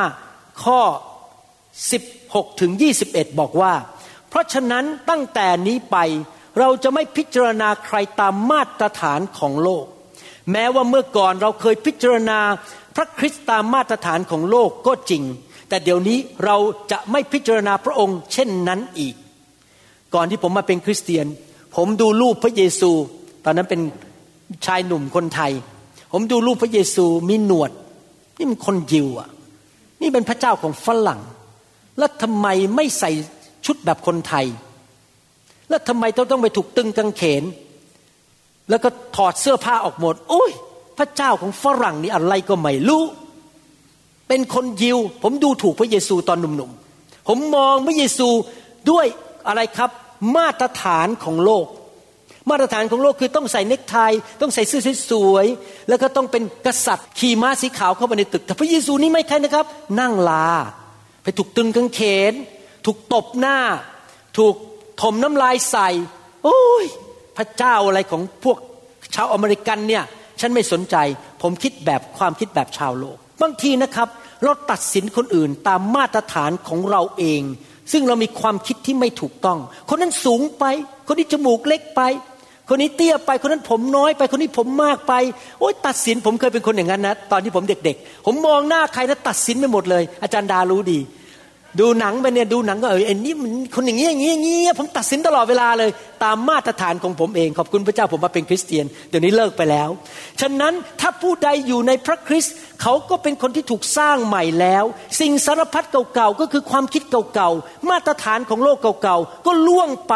[0.64, 0.80] ข้อ
[1.66, 2.72] 16ถึง
[3.06, 3.72] 21 บอกว่า
[4.28, 5.96] เพราะฉะนั้นตั้งแต่นี้ไป
[6.58, 9.84] เราจะไม่พิจารณาใครตามมาตรฐานของโลก
[10.52, 12.40] แม้ว่าเมื่อก่อนเราเคยพิจารณา
[12.96, 15.22] พระคริสต์ตามมาตรฐานของโลกก็จริง
[15.68, 16.56] แต่เดี๋ยวนี้เรา
[16.90, 19.14] จะไม่พิจารณาพระองค์ เช่นนั้นอีก
[20.14, 21.26] ก่อนที่ผมมาเป็นคริสเตียน
[21.76, 22.90] ผมดูรูปพระเยซู
[23.44, 23.80] ตอนนั้นเป็น
[24.66, 25.52] ชายหนุ่มคนไทย
[26.12, 27.70] ผมดูรูปพระเยซูมีหนวด
[28.38, 29.28] นี่มันคนยิวอะ
[30.00, 31.20] นี่เป็นพระเจ้าของฝรั่ง
[31.98, 33.10] แล้วทำไมไม่ใส่
[33.68, 34.46] ชุดแบบคนไทย
[35.68, 37.44] แล้วทำไมต้องต้องไปถูกตึงกางเขน
[38.70, 40.50] แล้วก็ถอดเสื้อผ้าออกหมดโอ้ย
[40.98, 43.04] พระเจ้าของฝรั่งนี่อะไรก็ไม่รู้
[44.28, 48.28] เป็นคนยิว ผมดูถูกพระเยซูตอนหนุ่มๆ ผมมองพระเยซู
[48.90, 49.06] ด้วย
[49.48, 49.90] อะไรครับ
[50.36, 51.66] มาตรฐานของโลก
[52.50, 53.96] มาตรฐานของโลกคือต้องใส่เนคไท
[54.40, 59.66] ต้องใส่เสื้อสวยๆแล้วก็ต้องเป็นกษัตริย์ขี่ม้าสีขาวเข้าไปในตึก แต่พระเยซูนี่ไม่ใช่นะครับ
[60.00, 60.48] นั่งลา
[61.22, 62.00] ไปถูกตึงกางเข
[62.30, 62.32] น
[62.90, 63.58] ถูกตบหน้า
[64.38, 64.54] ถูก
[65.02, 65.88] ถมน้ำลายใส่
[66.44, 66.84] โอ้ย
[67.36, 68.58] พระเจ้าอะไรของพวก
[69.14, 70.04] ชาวอเมริกันเนี่ย
[70.40, 70.96] ฉันไม่สนใจ
[71.42, 74.08] ผมคิดแบบความคิดแบบชาวโลก บางทีนะครับ
[74.42, 77.42] เราตัดสินคนอื่นตามมาตรฐานของเราเอง
[77.92, 80.64] ซึ่งเรามีความคิดที่ไม่ถูกต้อง คนนั้นสูงไป
[81.06, 82.02] คนนี้จมูกเล็กไป
[82.68, 85.12] คนนี้เตี้ยไป คนนั้นผมน้อยไป คนนี้ผมมากไป
[85.60, 91.00] โอ๊ยตัดสินผมเคยเป็นคนอย่างนั้นนะ ตอนที่ผมเด็ก ๆ ผมมองหน้าใครนะตัดสินไปหมดเลย อาจารย์ดารู้ดี
[91.80, 95.90] ดูหนังไปเนี่ยดูหนังก็เออไอ้นี่มันคนอย่างนี้อย่างนี้อย่างนี้ผมตัดสินตลอดเวลาเลย
[96.24, 99.88] ตามมาตรฐานของผมเองขอบคุณพระเจ้าผมมาเป็นคริสเตียนเดี๋ยวนี้เลิกไปแล้ว
[100.40, 104.84] ฉะนั้นถ้าผู้ใดอยู่ในพระคริสต์เขาก็เป็นคนที่ถูกสร้างใหม่แล้ว
[105.20, 107.02] สิ่งสารพัดเก่าๆก็คือความคิด
[107.34, 110.14] เก่าๆมาตรฐานของโลกเก่าๆก็ล่วงไป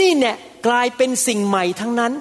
[0.00, 2.12] นี่เนี่ยกลายเป็นสิ่งใหม่ทั้งนั้น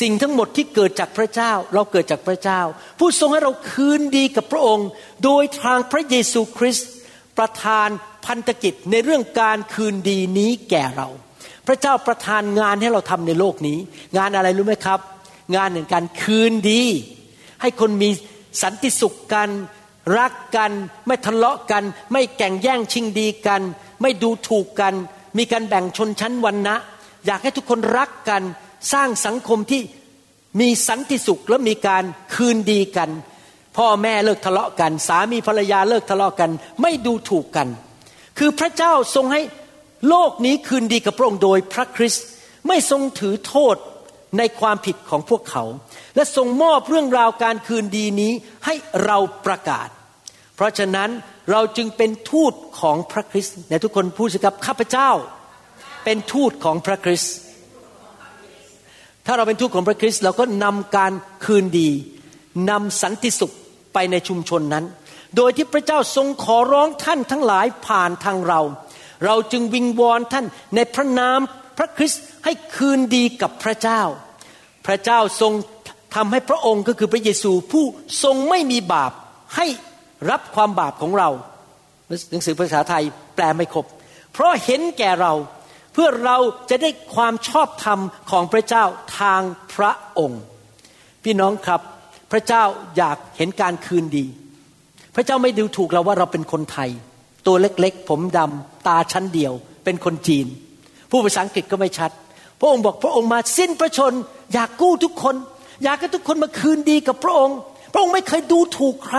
[0.00, 2.60] สิ่งทั้งหมดที่เกิดจากพระเจ้าเราเกิดจากพระเจ้า
[2.98, 4.88] ผู้ทรงให้เราคืนดีกับพระองค์
[5.24, 6.88] โดยทางพระเยซูคริสต์
[7.38, 7.88] ประทาน
[8.26, 11.08] พันธกิจในเรื่องการคืนดีนี้แก่เรา
[11.66, 13.78] พระเจ้าประทานงานให้เราทำในโลกนี้
[14.16, 15.00] งานอะไรรู้ไหมครับ
[15.56, 16.82] งานแห่งการคืนดี
[17.60, 18.10] ให้คนมี
[18.62, 19.48] สันติสุขกัน
[20.18, 20.70] รักกัน
[21.06, 23.62] ไม่ทะเลาะกัน ไม่แก่งแย่งชิงดีกัน
[24.02, 24.94] ไม่ดูถูกกัน
[25.38, 26.76] มีการแบ่งชนชั้นวรรณะ
[27.26, 28.42] อยากให้ทุกคนรักกัน
[28.92, 29.82] สร้างสังคมที่
[30.60, 32.04] มีสันติสุขและมีการ
[32.34, 33.10] คืนดีกัน
[33.76, 36.50] พ่อแม่เลิกทะเลาะกัน สามีภรรยาเลิกทะเลาะกัน
[36.82, 37.68] ไม่ดูถูกกัน
[38.42, 39.42] คือพระเจ้าทรงให้
[40.08, 42.26] โลกนี้คืนดีกับพระองค์โดยพระคริสต์
[42.68, 43.76] ไม่ทรงถือโทษ
[44.38, 45.64] ในความผิดของพวกเขา
[46.14, 48.32] และทรงมอบเรื่องราวการคืนดีนี้
[48.66, 48.74] ให้
[49.04, 49.88] เราประกาศ
[50.56, 51.10] เพราะฉะนั้น
[51.50, 55.10] เราจึงเป็นทูตของพระคริสต์ในทุกคนพูดสิครับข้าพเจ้า
[56.04, 57.34] เป็นทูตของพระคริสต์
[59.26, 61.12] ถ้าเราเป็นทูตของพระคริสต์เราก็นำการ
[61.44, 61.88] คืนดี
[62.70, 63.52] นำสันติสุข
[63.94, 64.84] ไปในชุมชนนั้น
[65.36, 68.60] โดยที่พระเจ้าทรงขอร้องท่านทั้งหลายผ่านทางเรา
[69.24, 71.38] เราจึงวิงวอนท่านในพระนาม
[71.78, 74.02] พระคริสต์ให้คืนดีกับพระเจ้า
[74.86, 75.52] พระเจ้าทรง
[76.14, 77.84] ทำให้พระองค์ก็คือพระเยซูผู้
[78.22, 79.12] ทรงไม่มีบาป
[79.56, 79.66] ให้
[80.30, 81.30] รับความบาปของเรา
[82.30, 83.86] หนังสือภาษาไทยแปลไม่ครบ
[84.32, 85.32] เพราะเห็นแก่เรา
[85.92, 86.38] เพื่อเรา
[86.70, 88.84] จะได้ความชอบธรรมของพระเจ้า
[89.20, 89.42] ทาง
[89.74, 90.42] พระองค์
[91.24, 91.80] พี่น้องครับ
[92.32, 92.64] พระเจ้า
[92.96, 94.26] อยากเห็นการคืนดี
[95.20, 96.90] ระเจ้าไม่ดูถูกเราว่าเราเป็นคนไทย
[97.46, 99.52] ตัวเล็กๆ ผมดำตาชั้นเดียว
[99.84, 100.46] เป็นคนจีน
[101.10, 102.10] ผู้ภาษาอังกฤษก็ไม่ชัด
[102.60, 104.12] พระองค์บอกพระองค์มาสิ้นพระชน
[104.52, 105.36] อยากกู้ทุกคน
[105.84, 107.56] อยากให้ทุกคนมาคืนดีกับพระองค์
[107.92, 109.18] พระองค์ไม่เคยดูถูกใคร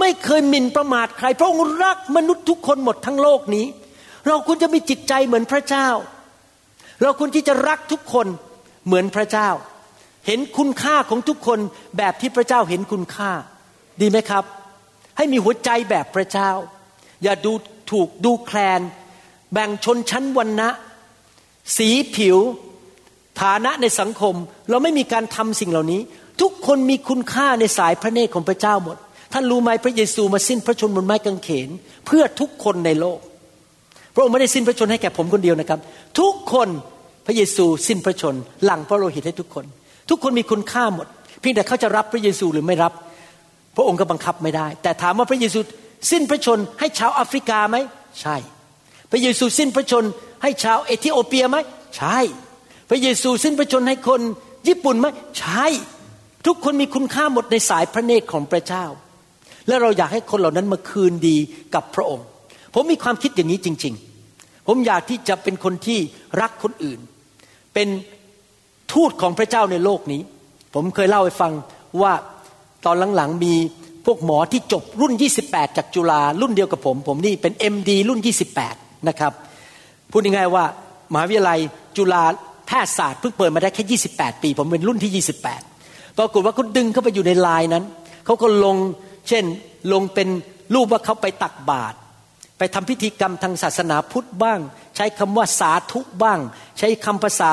[0.00, 3.66] ไม่เคยหมิ่นประมาทใคร พระองค์รักมนุษย์ทุกคนหมดทั้งโลกนี้
[4.26, 5.88] เราควรจะมีจิตใจเหมือนพระเจ้า
[7.02, 8.26] เราควรที่จะรักทุกคน
[8.86, 9.48] เหมือนพระเจ้า
[10.26, 11.58] เห็นคุณค่าของทุกคน
[11.98, 13.30] แบบที่พระเจ้าเห็นคุณค่า
[14.00, 14.44] ดีไหมครับ
[15.16, 16.50] ให้มีหัวใจแบบพระเจ้า
[17.22, 17.52] อย่าดู
[17.90, 18.80] ถูกดูแคลน
[19.52, 20.68] แบ่งชนชั้นวรรณะ
[21.76, 22.38] สีผิว
[23.40, 24.34] ฐานะในสังคม
[24.70, 26.00] เราไม่มีการทำสิ่งเหล่านี้
[26.40, 28.96] ทุกคนมีคุณค่าในสายพระเนตรของพระเจ้าหมด
[29.32, 31.68] ท่านรู้ไหมพระเยซูมาสิ้นพระชนม์บนไม้กางเขน
[32.06, 33.18] เพื่อทุกคนในโลก
[34.14, 35.80] พระองค์ไม่ได้สิ้นพระชนม์ให้แก่ผมคนเดียวนะครับ
[36.20, 36.68] ทุกคน
[37.26, 39.64] พระเยซูสิ้นพระชนม์หลั่งพระโลหิตให้ทุกคน
[40.10, 41.06] ทุกคนมีคุณค่าหมด
[41.40, 42.92] เพียงแต่เขาจะรับพระเยซูหรือไม่รับ
[43.76, 45.58] พระองค์ก็บังคับไม่ได้ แต่ถามว่าพระเยซู
[46.10, 47.76] สิ้นพระชนให้ชาวแอฟริกาไหม
[48.20, 48.36] ใช่
[49.10, 50.04] พระเยซูสิ้นพระชน
[50.42, 51.56] ให้ชาวเอธิโอเปียไหม
[51.96, 52.18] ใช่
[52.90, 54.20] พระเยซูสิ้นพระชนให้คน
[54.68, 55.06] ญี่ปุ่นไหม
[55.38, 55.66] ใช่
[56.46, 58.84] ทุกคนมีคุณค่าหมดในสายพระเนตรของพระเจ้า
[59.68, 61.36] และเราอยากให้คนเหล่านั้นมาคืนดี
[61.74, 62.26] กับพระองค์
[62.74, 63.94] ผมมีความคิดอย่างนี้จริง
[64.30, 65.98] ๆ ผมอยากที่จะเป็นคนที่
[66.40, 67.00] รักคนอื่น
[67.74, 67.88] เป็น
[68.92, 70.20] ทูตของพระเจ้าในโลกนี้
[70.74, 71.52] ผมเคยเล่าให้ฟัง
[72.02, 72.12] ว่า
[72.86, 73.54] ตอนหลังๆมี
[74.06, 75.12] พวกหมอที่จบรุ่น
[75.44, 78.20] 28 จากจุฬารุ่นเดียวกับผม ผมนี่เป็น MD รุ่น
[78.64, 79.32] 28 นะครับ
[80.10, 80.64] พูดง่ายๆว่า
[81.12, 81.58] มหาวิทยาลัย
[81.96, 82.22] จุฬา
[82.66, 85.24] แพทยศาสตร์เพิ่งเปิดมาได้แค่ 28 ปี ผมเป็นรุ่นที่
[85.68, 87.84] 28 ปรากฏว่าเขาดึงเข้าไปอยู่ในไลน์นั้น
[88.24, 88.76] เขาก็ลง
[89.28, 89.44] เช่น
[89.92, 90.28] ลงเป็น
[90.74, 91.96] รูปว่าเขาไปตักบาตร
[92.58, 94.60] ไปทำพิธีกรรมทางศาสนาพุทธบ้าง
[94.96, 96.40] ใช้คำว่าสาธุบ้าง
[96.78, 97.52] ใช้คำภาษา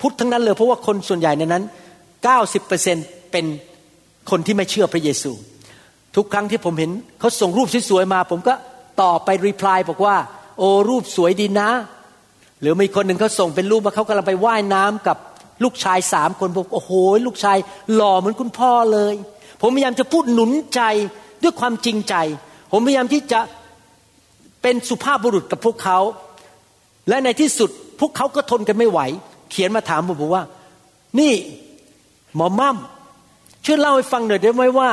[0.00, 1.64] พุทธทั้งนั้นเลย เพราะว่าคนส่วนใหญ่ในนั้น
[2.46, 3.44] 90%เป็น
[4.29, 5.31] คนที่ไม่เชื่อพระเยซู
[6.15, 8.53] ทุกครั้งที่ผมเห็นเขาส่งรูปสวยๆมา ผมก็
[9.01, 10.15] ตอบไปรีプライบอกว่า
[10.57, 11.69] โอ้รูปสวยดีนะ
[12.61, 15.17] หรือมีคนหนึ่งเขาส่งเป็นรูปว่าเขากำลังไปว่ายน้ำกับ
[15.63, 16.91] ลูกชายสามคนบอกโอ้โห
[17.25, 17.57] ลูกชาย
[17.93, 19.13] หล่อเหมือนคุณพ่อเลย
[19.61, 20.81] ผมพยายามจะพูดหนุนใจ
[21.43, 22.15] ด้วยความจริงใจ
[22.71, 23.39] ผมพยายามที่จะ
[24.61, 25.99] เป็นสุภาพบุรุษกับพวกเขา
[27.09, 28.99] และในที่สุดพวกเขาก็ทนกันไม่ไหว
[29.51, 30.43] เขียนมาถามผมบอกว่า
[31.19, 31.33] นี่
[32.35, 32.77] หมอมั่ม
[33.66, 34.90] ช่วยเล่าให้ฟังหน่อยได้ไหมว่า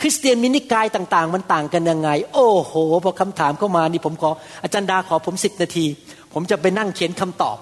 [0.00, 4.30] คริสเตียนมินิกายต่าง ๆ มันต่างกันยังไง โอ้โหพอคำถามเข้ามานี่ผมขอ
[4.62, 5.86] อาจารย์ดาขอผมสิบนาที
[6.32, 7.56] ผมจะไปนั่งเขียนคำตอบ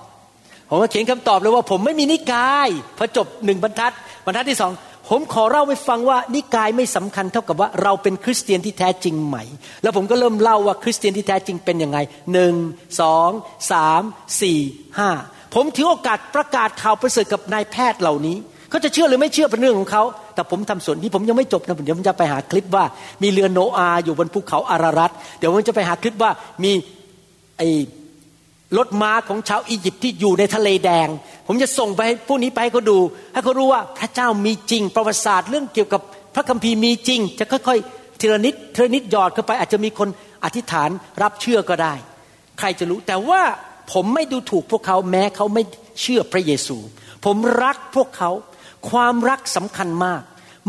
[0.68, 2.68] ผมก็เขียนคำตอบเลยว่า ผมไม่มีนิกาย
[2.98, 3.92] พอจบหนึ่งบรรทัด
[4.24, 4.72] บรรทัดที่สอง
[5.08, 9.36] ผมขอเล่าให้ฟังว่านิกายไม่สำคัญเท่ากับว่าเราเป็นคริสเตียนที่แท้จริงไหม
[9.82, 11.98] แล้วผมก็เริ่มเล่าว่าคริสเตียนที่แท้จริงเป็นยังไง
[12.32, 12.54] หนึ่ง
[13.00, 13.30] สอง
[13.72, 14.02] สาม
[14.42, 14.58] สี่
[14.98, 15.10] ห้า
[15.54, 18.36] ผมถือโอกาสประกาศข่าวประเสริฐกับนายแพทย์เหล่านี้
[18.70, 20.02] เขาจะเชื่อหรือไม่เชื่อเป็นเรื่องของเขา
[20.36, 22.84] แต่ผมทำส่วนที่ผมยังไม่จบนะเดี๋ยวผมจะไปหาคลิปว่า
[23.22, 26.30] มีเรือโนอาอยู่บนภูเขาอารารัตเดี๋ยวผมจะไปหาคลิปว่า
[26.64, 26.72] มี
[27.56, 27.62] ไอ
[28.78, 31.08] รถม้าของชาวอียิปต์ที่อยู่ในทะเลแดง
[31.46, 32.98] ผมจะส่งไปให้ผู้นี้ไปให้เขาดู
[33.32, 36.02] ให้เขารู้ว่าพระเจ้ามีจริง ประวัติศาสตร์เรื่องเกี่ยวกับ
[36.34, 40.08] พระคัมภีร์มีจริง จะค่อยๆทีละนิดทีละนิดหยอดเข้าไป อาจจะมีคน
[40.44, 40.90] อธิษฐาน
[41.22, 41.94] รับเชื่อก็ได้
[42.58, 43.42] ใครจะรู้แต่ว่า
[43.92, 45.62] ผมไม่ดูถูกพวกเขาแม้เขาไม่
[46.00, 46.76] เชื่อพระเยซู
[47.24, 48.30] ผมรักพวกเขา
[48.90, 50.22] ความรักสำคัญมาก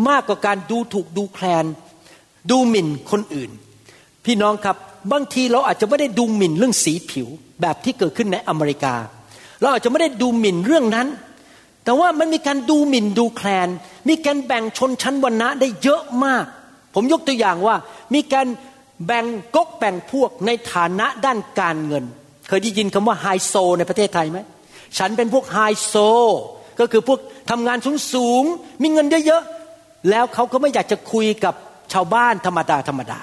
[0.10, 1.66] มากกว่าการดูถูกดูแคลน
[2.52, 3.52] ดูหมิ่นคนอื่น
[4.26, 4.78] พี่น้องครับ
[5.12, 7.28] บางทีเราอาจจะไม่ได้ดูหมิ่นเรื่องสีผิว
[7.62, 8.96] แบบที่เกิดขึ้นในอเมริกา
[9.62, 11.08] เราอาจจะไม่ได้ดูหมิ่นเรื่องนั้น
[11.84, 13.68] แต่ว่ามันมีการดูหมิ่นดูแคลน
[14.10, 16.46] มีการแบ่งชนชั้นวรรณะได้เยอะมาก
[16.94, 17.76] ผมยกตัวอย่างว่า
[18.14, 18.48] มีการ
[19.06, 22.04] แบ่งก๊กแบ่งพวกในฐานะด้านการเงิน
[22.48, 24.40] เคยได้ยินคำว่าไฮโซในประเทศไทยไหม
[24.98, 25.96] ฉันเป็นพวกไฮโซ
[26.80, 31.56] ก็คือพวก ทำงานสูงสูงๆมีเงินเยอะๆแล้วเขาก็ไม่อยากจะคุยกับ
[31.94, 33.20] ชาวบ้านธรรมดาธรรมดา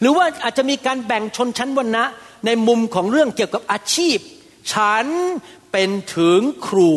[0.00, 2.04] หรือว่าอาจจะมีการแบ่งชนชั้นวรรณะ
[2.46, 4.18] ในมุมของเรื่องเกี่ยวกับอาชีพ
[4.72, 5.06] ฉัน
[5.72, 6.92] เป็นถึงครู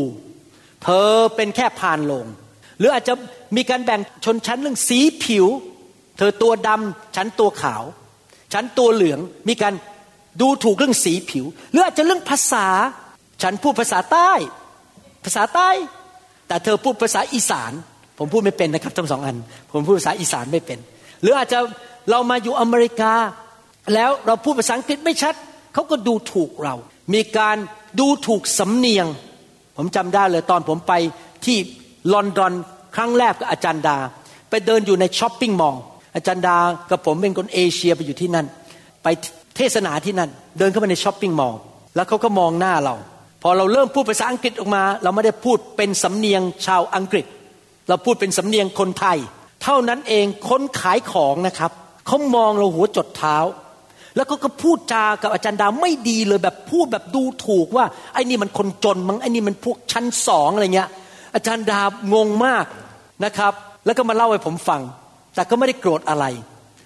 [0.84, 2.26] เธอเป็นแค่พานลง
[2.78, 3.14] หรืออาจจะ
[3.56, 5.46] มีการแบ่งชนชั้นเรื่องสีผิว
[6.18, 7.84] เธอตัวดำฉันตัวขาว
[8.54, 9.20] ฉันตัวเหลือง
[9.50, 9.74] มีการ
[10.42, 12.68] ดูถูกเรื่องสีผิว หรืออาจจะเรื่องภาษา
[13.44, 14.32] ฉันพูดภาษาใต้
[15.26, 15.70] ภาษาใต้
[16.50, 17.72] แต่เธอพูดภาษาอีสาน
[18.18, 19.36] ผมพูดไม่เป็นนะครับทั้งสองอัน
[19.72, 20.80] ผมพูดภาษาอีสานไม่เป็น
[21.22, 21.60] หรืออาจจะ
[22.10, 23.14] เรามาอยู่อเมริกา
[23.94, 25.34] แล้วเราพูดภาษาอังกฤษไม่ชัด
[25.74, 26.76] เขาก็ดูถูกเรา
[27.14, 27.58] มีการ
[28.00, 29.08] ดูถูกสำเนียง
[29.78, 30.94] ผมจำได้เลยตอนผมไป
[31.46, 31.58] ที่
[32.14, 32.54] ลอนดอน
[32.96, 33.98] ครั้งแรกกับอาจารย์ดา
[34.50, 35.84] ไปเดินอยู่ในช้อปปิ้งมอลล์
[36.16, 36.58] อาอาจารย์ดา
[36.92, 38.46] กับผมเป็นคนเอเชียไปอยู่ที่นั่น
[39.04, 39.08] ไป
[39.58, 41.60] เทศนาที่นั่น เดินเข้าไปในช้อปปิ้งมอลล์
[41.96, 42.96] แล้วเขาก็มองหน้าเรา
[43.42, 47.26] พอเราเริ่มพูดภาษาอังกฤษออกมา เราไม่ได้พูดเป็นสำเนียงชาวอังกฤษ
[47.90, 49.18] เราพูดเป็นสำเนียงคนไทย
[49.64, 51.72] เท่านั้นเองคนขายของนะครับ
[52.08, 53.38] เขามองเราหัวจดเท้า
[54.16, 60.90] แล้วก็ก็พูดจากับอาจารย์ดาไม่ดีเลยแบบพูดแบบดูถูกว่าไอ้นี่มันคนจนมั้งไอ้นี่มันพวกชั้นสองอะไรเงี้ย
[61.36, 61.82] อาจารย์ดา
[62.14, 62.66] งงมาก
[63.26, 63.54] นะครับ
[63.86, 64.82] แล้วก็มาเล่าให้ผมฟัง
[65.36, 66.26] แต่ก็ไม่ได้โกรธอะไร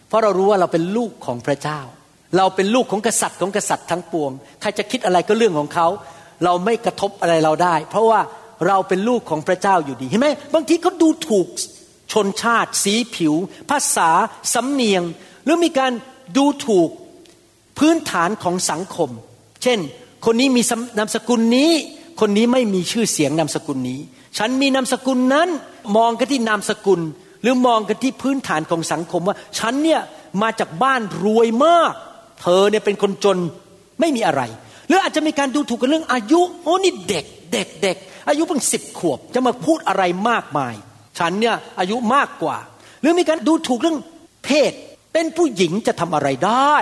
[0.08, 1.80] เพราะเรารู้ว่าเราเป็นลูกของพระเจ้า
[2.38, 5.88] เราเป็นลูกของกษัตริย์ของกษัตริย์ทั้งปวง ใครจะคิดอะไรก็เรื่องของเขา
[6.44, 8.22] เราไม่กระทบอะไรเราได้ เพราะว่า
[8.68, 11.48] เราเป็นลูกของพระเจ้าอยู่ดีเห็นไหมบางทีเขาดูถูก
[12.12, 13.34] ชนชาติ สีผิว
[13.70, 14.10] ภาษา
[14.54, 15.04] สำเนียง
[15.44, 15.92] หรือมีการ
[16.38, 16.90] ดูถูก
[17.80, 19.10] พื้นฐานของสังคม
[19.64, 19.80] เช่น
[20.26, 20.62] คนนี้มี
[20.98, 21.72] นามสกุลนี้
[22.20, 24.00] คนนี้ไม่มีชื่อเสียงนามสกุลนี้
[24.38, 25.50] ฉันมีนามสกุลนั้น
[25.98, 27.02] มองกันที่นามสกุล
[27.42, 30.02] หรือมองกันที่พื้นฐานของสังคมว่า ฉันเนี่ย
[30.42, 31.94] มาจากบ้านรวยมาก
[32.42, 33.38] เธอเนี่ยเป็นคนจน
[34.00, 34.42] ไม่มีอะไร
[34.94, 37.98] รืออาจจะมีการดูถูกกันเรื่องอายุโอ้นี่เด็กเด็กเด็ก
[38.30, 40.74] อายุเพิ่งสิบขวบจะมาพูดอะไรมากมาย
[41.20, 42.58] ฉันเนี่ยอายุมากกว่า
[43.02, 43.98] หรือมีการดูถูกเรื่อง
[44.46, 44.72] เพศ
[45.14, 46.76] เป็นผู้หญิงจะทำอะไรได้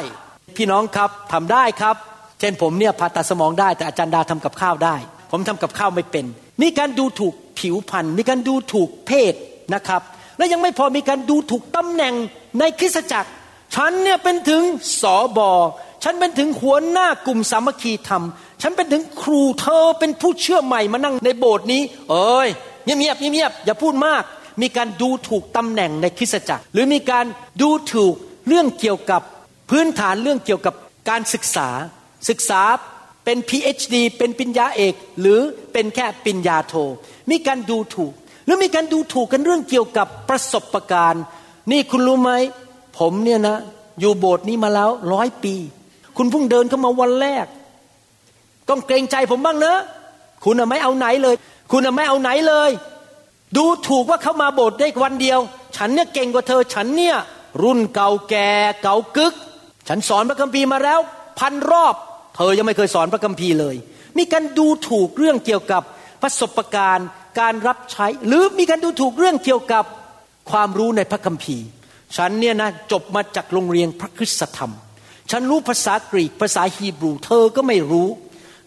[0.57, 1.95] พี่น้องครับทำได้ครับ
[2.39, 4.95] เช่นผมเนี่ยผ่าตัดสมองได้แต่อาจารย์ดาทำกับข้าวได้
[5.31, 6.25] ผมทำกับข้าวไม่เป็น
[6.61, 9.33] มีการดูถูกผิวพรรณมีการดูถูกเพศ
[9.73, 10.01] นะครับ
[10.37, 12.13] และยังไม่พอมีการดูถูกตำแหน่ง
[12.59, 13.29] ในคริสตจักร
[13.75, 14.63] ฉันเนี่ยเป็นถึง
[15.01, 15.51] สอบอ
[16.03, 18.23] ฉันเป็นถึงหัวหน้ากลุ่มสามัคคีธรรม
[18.61, 22.49] ฉันเป็นถึงครูเธอเป็นผู้เชื่อใหม่มานั่งในโบสถ์นี้ เอ้ย
[22.85, 24.23] เงียบเงียบเงียบอย่าพูดมาก
[24.61, 27.25] มีการดูถูกตำแหน่งในคริสตจักร หรือมีการ
[27.61, 28.13] ดูถูก
[28.47, 29.21] เรื่องเกี่ยวกับ
[29.69, 30.75] พื้นฐานเรื่องเกี่ยวกับ
[31.09, 31.69] การศึกษา
[32.29, 32.61] ศึกษา
[33.25, 35.39] เป็น PhD เป็นปริญญาเอก หรือ
[35.73, 36.73] เป็นแค่ปริญญาโท
[37.31, 38.13] มีการดูถูก
[38.45, 41.23] หรือมีการดูถูกกันเรื่องเกี่ยวกับประสบการณ์
[41.71, 42.31] นี่คุณรู้ไหม
[42.99, 43.57] ผมเนี่ยนะ
[43.99, 45.55] อยู่โบสถ์นี้มาแล้วร้อยปี
[46.17, 47.45] คุณเพิ่งเดินเข้ามาวันแรก
[48.69, 49.79] ต้องเกรงใจผมบ้างเนอะ
[50.45, 51.35] คุณอะไม่เอาไหนเลย
[51.71, 52.71] คุณอะไม่เอาไหนเลย
[53.57, 55.39] ดูถูกว่าเขามาโบสถ์ได้วันเดียว
[55.77, 57.17] ฉันเนี่ยเก่งกว่าเธอ ฉันเนี่ย
[57.63, 58.49] รุ่นเก่าแก่
[58.83, 59.33] เก่ากึก
[59.87, 60.99] ฉันสอนพระคัมภีร์มาแล้ว
[61.39, 61.95] พันรอบ
[62.35, 63.75] เธอยังไม่เคยสอนพระคัมภีร์เลย
[64.17, 65.83] มีการดูถูกเรื่องเกี่ยวกับ
[66.21, 67.07] ประสบการณ์
[67.39, 69.85] การรับใช้ หรือมีการดูถูกเรื่องเกี่ยวกับ
[70.51, 71.65] ความรู้ในพระคัมภีร์
[72.17, 74.73] ฉันเนี่ยนะจบมาจากโรงเรียนพระคริสตธรรม
[75.31, 78.07] ฉันรู้ภาษากรีกภาษาฮีบรูเธอก็ไม่รู้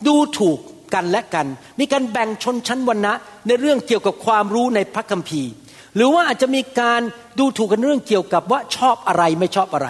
[0.07, 0.59] ดูถูก
[0.95, 1.47] กันและกัน
[1.81, 3.13] มีการแบ่งชนชั้นวรรณะ
[3.47, 5.51] ในเรื่องเกี่ยวกับความรู้ในพระคัมภีร์
[5.95, 7.01] หรือว่าอาจจะมีการ
[7.39, 9.89] ดูถูกกันเรื่องเกี่ยวกับว่าชอบอะไรไม่ชอบอะไร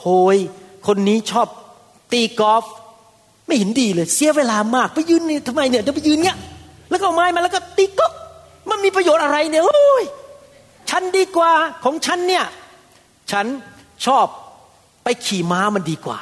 [0.00, 0.36] โหย
[0.86, 1.48] คนนี้ชอบ
[2.12, 2.64] ตีกอล์ฟ
[3.46, 6.36] ไม่เห็นดีเลย เสียเวลามากไปยืนนี่ทำไมเนี่ยจะไปยืนเนี้ย
[6.90, 8.12] แล้วก็เอาไม้มาแล้วก็ตีกอล์ฟ
[8.70, 10.04] มันมีประโยชน์อะไรเนี่ยโอ้ย
[10.90, 11.52] ฉันดีกว่า
[11.84, 12.44] ของฉันเนี่ย
[13.32, 13.46] ฉัน
[14.06, 14.26] ชอบ
[15.04, 16.18] ไปขี่ม้ามันดีกว่า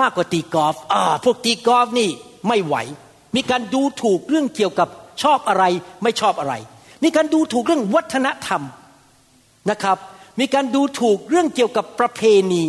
[0.00, 2.10] มากกว่าตีกอล์ฟอ่าพวกตีกอล์ฟนี่
[2.48, 2.76] ไม่ไหว
[3.36, 4.88] มีการดูถูกเรื่องเกี่ยวกับ
[5.22, 5.64] ชอบอะไร
[6.02, 6.54] ไม่ชอบอะไร
[7.04, 8.62] มีการดูถูกเรื่องวัฒนธรรม
[9.70, 9.98] นะครับ
[10.40, 12.64] มีการดูถูกเรื่องเกี่ยวกับประเพณี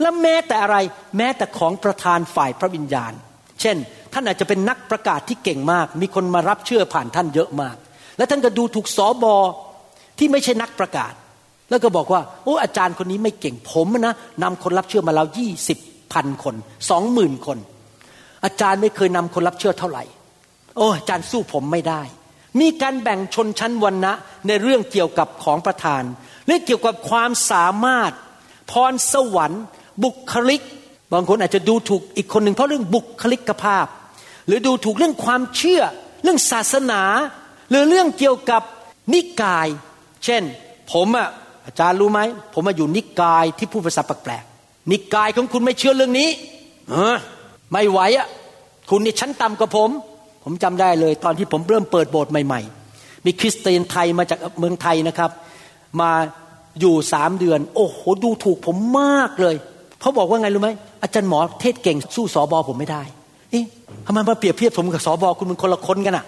[0.00, 0.76] และแม้แต่อะไร
[1.16, 3.12] แม้แต่ของประธานฝ่ายพระวิญญาณ
[3.60, 3.76] เช่น
[4.12, 7.76] ท่านอาจจะเป็นนักประกาศที่เก่งมาก มีคนมารับเชื่อผ่านท่านเยอะมาก
[8.16, 9.34] และท่านก็ดูถูกสอบอ
[10.18, 11.12] ที่ไม่ใช่นักประกาศ
[11.70, 15.78] แล้วก็บอกว่า โอ้อาจารย์คนนี้ไม่เก่งผมนะนำคนรับเชื่อมาแล้วยี่สิบ
[16.12, 16.54] พันคน
[16.90, 17.58] สองหมื่นคน
[18.44, 20.04] อาจารย์ไม่เคยนำคนรับเชื่อเท่าไหร่
[20.76, 22.02] โอ้อาจารย์สู้ผมไม่ได้
[22.60, 24.12] มีการแบ่งชนชั้นวรรณะ
[24.46, 26.02] ในเรื่องเกี่ยวกับของประธาน
[26.46, 28.12] เรื่องเกี่ยวกับความสามารถ
[28.70, 29.64] พรสวรรค์
[30.04, 30.62] บุคลิก
[31.12, 33.86] บางคนอาจจะดูถูกอีกคนหนึ่งเพราะเรื่องบุคลิกภาพ
[34.46, 35.82] หรือดูถูกเรื่องความเชื่อ
[36.22, 37.02] เรื่องศาสนา
[37.70, 38.62] หรือเรื่องเกี่ยวกับ
[39.12, 39.68] นิกาย
[40.24, 40.42] เช่น
[40.92, 41.28] ผมอะ
[41.66, 42.20] อาจารย์รู้ไหม
[42.54, 46.28] ผมมาอยู่นิกายที่พูดภาษาแปลกๆนิกายของคุณไม่เชื่อเรื่องนี้
[46.90, 47.16] เออ
[47.72, 48.28] ไม่ไหวอะ
[48.90, 49.90] คุณนี่ชั้นต่ำกว่าผม
[50.44, 55.30] ผมจำได้เลย ตอนที่ผมเริ่มเปิดโบสถ์ใหม่ๆ มีคริสเตียนไทยมาจากเมืองไทยนะครับ
[56.00, 56.10] มา
[56.80, 59.54] อยู่สามเดือน โอ้โหดูถูกผมมากเลย
[60.00, 60.70] เขาบอกว่าไงรู้ไหม
[61.02, 63.02] อาจารย์หมอเทศเก่งสู้สอบอผมไม่ได้
[63.50, 63.64] เอ๊ะ
[64.06, 66.24] ทำไมมาเปรียบเทียบผมกับสอบอคุณมันคนละคนกันอะ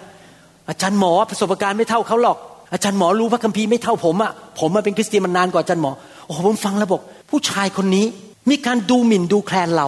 [0.69, 2.37] อาจารย์หมอประสบการณ์ไม่เท่าเขาหรอก
[2.73, 5.91] อาจารย์หมอรู้พระคัมภีร์ไม่เท่าผมอะผมมาเป็นคริสเตียนมันานกว่าอาจารย์หมอ
[6.25, 8.05] โอ้โหผมฟังแล้วบอกผู้ชายคนนี้
[8.49, 9.87] มีการดูหมิ่นดูแคลนเรา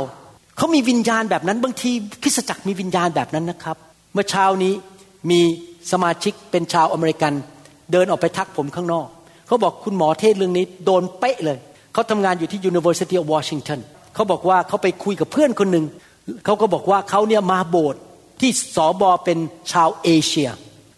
[0.58, 1.92] เขามีวิญญาณแบบนั้น บางที
[2.24, 3.78] คริสตจักรมีวิญญาณแบบนั้นนะครับ
[4.14, 4.74] เมื่อเช้านี้
[5.30, 5.40] มี
[5.92, 7.34] สมาชิกเป็นชาวอเมริกัน
[7.92, 9.08] เดินออกไปทักผมข้างนอก
[9.48, 11.58] เขาบอกคุณหมอเทศเรื่องนี้โดนเป๊ะเลย
[11.94, 13.80] เขาทำงานอยู่ที่ University of Washington
[14.16, 15.86] เขาบอกว่าเขาไปคุยกับเพื่อนคนหนึ่ง
[16.46, 18.02] เขาก็บอกว่าเขาเนี่ยมาโบสถ์
[18.42, 19.38] ที่สอบอเป็น
[19.72, 20.50] ชาวเอเชีย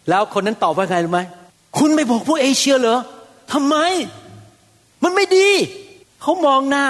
[0.08, 1.20] แล้วคนนั้นตอบว่าไงรู้ไหม
[1.78, 2.98] คุณไม่บอกพวกเอเชียเหรอ
[3.52, 3.76] ทำไม
[5.02, 5.48] มันไม่ดี
[6.22, 6.86] เขามองหน้า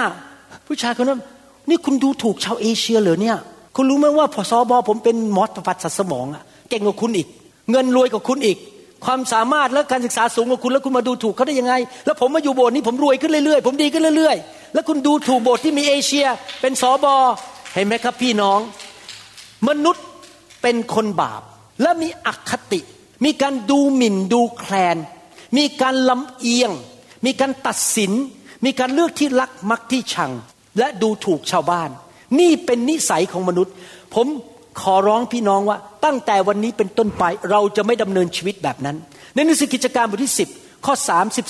[0.67, 1.21] ผู้ชายคนนั้น
[1.69, 3.37] นี่คุณดูถูกชาวเอเชียเหรอเนี่ย
[3.75, 7.27] คุณรู้ไหมว่าพอสอบอผมเป็นมอสประพัดสมองอะเก่งกว่าคุณอีก
[7.71, 8.57] เงินรวยกว่าคุณอีก
[9.05, 11.73] ความสามารถและการศึกษาสูงกว่าคุณแล้วคุณมาดูถูกเขาได้ยังไง
[12.05, 16.25] แล้วผมมาอยู่โบสถ์นี้ผมรวยขึ้นเรื่อยๆ ผมดีขึ้นเรื่อย ๆ แล้วคุณดูถูกโบสถ์ที่มีเอเชีย
[16.61, 17.15] เป็นสอบอ
[17.73, 18.59] เห็นไหมครับพี่น้อง
[19.67, 20.05] มนุษย์
[20.61, 21.41] เป็นคนบาป
[21.81, 22.79] และมีอคติ
[23.25, 24.97] มีการดูหมิ่นดูแคลน
[25.57, 26.71] มีการลำเอียง
[27.25, 28.11] มีการตัดสิน
[28.65, 30.31] มีการเลือกที่รักมักที่ชัง
[30.77, 31.89] และดูถูกชาวบ้าน
[32.39, 33.73] นี่เป็นนิสัยของมนุษย์
[34.15, 34.27] ผม
[34.81, 38.97] ขอร้องพี่น้องว่า ตั้งแต่วันนี้เป็นต้นไปเราจะไม่ดำเนินชีวิตแบบนั้น
[39.33, 40.93] ในหนังสือกิจการบทที่ 10 ข้อ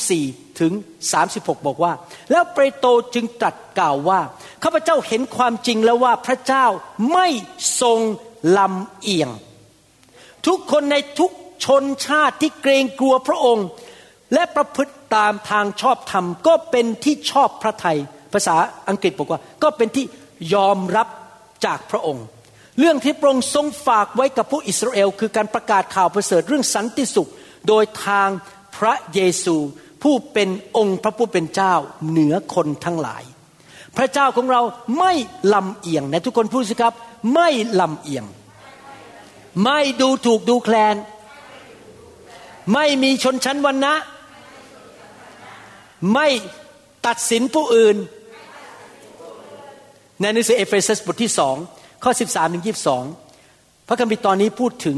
[0.01, 0.73] 34 ถึง
[1.19, 1.93] 36 บอกว่า
[2.31, 4.19] แล้วเปโตรจึงตรัสกล่าวว่า
[4.63, 6.65] ข้าพเจ้าเห็นความจริงแล้วว่าพระเจ้า
[7.13, 7.27] ไม่
[7.81, 7.99] ทรง
[8.57, 9.29] ลำเอียง
[10.47, 11.31] ทุกคนในทุก
[11.65, 13.67] ชนชาติที่เกรงกลัวพระองค์
[14.33, 17.97] และประพฤติตามทางชอบธรรม ก็เป็นที่ชอบพระทัย
[18.33, 18.55] ภาษา
[18.89, 20.05] อังกฤษบอกว่า ก็เป็นที่
[20.53, 21.07] ยอมรับ
[21.65, 22.25] จากพระองค์
[22.79, 27.29] เรื่องที่พระองค์ทรงฝากไว้กับผู้อิสราเอล คือการประกาศข่าวประเสริฐเรื่องสันติสุข
[27.67, 28.29] โดยทาง
[28.77, 29.55] พระเยซู
[30.03, 31.73] ผู้เป็นองค์พระผู้เป็นเจ้า
[32.09, 33.23] เหนือคนทั้งหลาย
[33.97, 34.61] พระเจ้าของเรา
[34.99, 35.13] ไม่
[35.53, 36.93] ลำเอียงนะทุกคนพูดสิครับ
[37.33, 38.25] ไม่ลำเอียง
[39.63, 40.95] ไม่ดูถูกดูแคลน
[42.73, 43.93] ไม่มีชนชั้นวรรณะ
[46.13, 46.27] ไม่
[47.07, 47.97] ตัดสินผู้อื่น
[50.21, 51.55] ในหนังสือเอเฟซัสบทที่สอง
[52.03, 52.65] ข้อ 13ถึง
[53.23, 54.97] 22 พระคัมภีร์ตอนนี้พูดถึง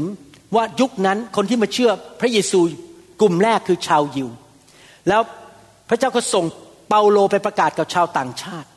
[0.54, 2.60] ว่ายุคนั้นคนที่มาเชื่อพระเยซู
[3.20, 4.28] กลุ่มแรกคือชาวยิว
[5.08, 5.22] แล้ว
[5.88, 6.44] พระเจ้าก็ส่ง
[6.88, 8.68] เปาโลไปประกาศกับชาวต่างชาติ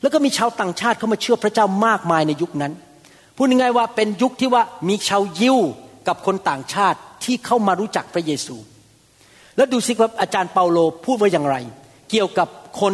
[0.00, 2.72] แล้วก็มีชาวต่างชาติเข้ามาเชื่อพระเจ้ามากมายในยุคนั้น
[3.36, 5.58] พูดง่ายๆว่าเป็นยุคที่ว่ามีชาวยิว
[6.08, 8.56] กับคนต่างชาติ ที่เข้ามารู้จักพระเยซู
[9.56, 11.56] แล้วดูสิว่าอาจารย์เปาโลพูดว่าอย่างไร
[12.10, 12.48] เกี่ยวกับ
[12.80, 12.92] คน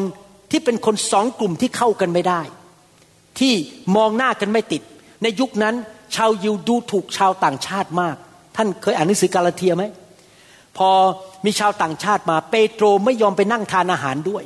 [0.51, 2.41] ที่เป็นคนสองกลุ่มที่เข้ากันไม่ได้
[3.39, 3.53] ที่
[3.97, 4.83] มองหน้ากันไม่ติด
[5.23, 5.75] ในยุคนั้น
[6.17, 8.17] ชาวยิวดูถูกชาวต่างชาติมาก
[8.57, 9.85] ท่านเคยอ่านหนังสือกาลาเทียไหม
[10.77, 10.89] พอ
[11.45, 14.45] มีชาวต่างชาติมาเปโตรไม่ยอมไปนั่งทานอาหารด้วย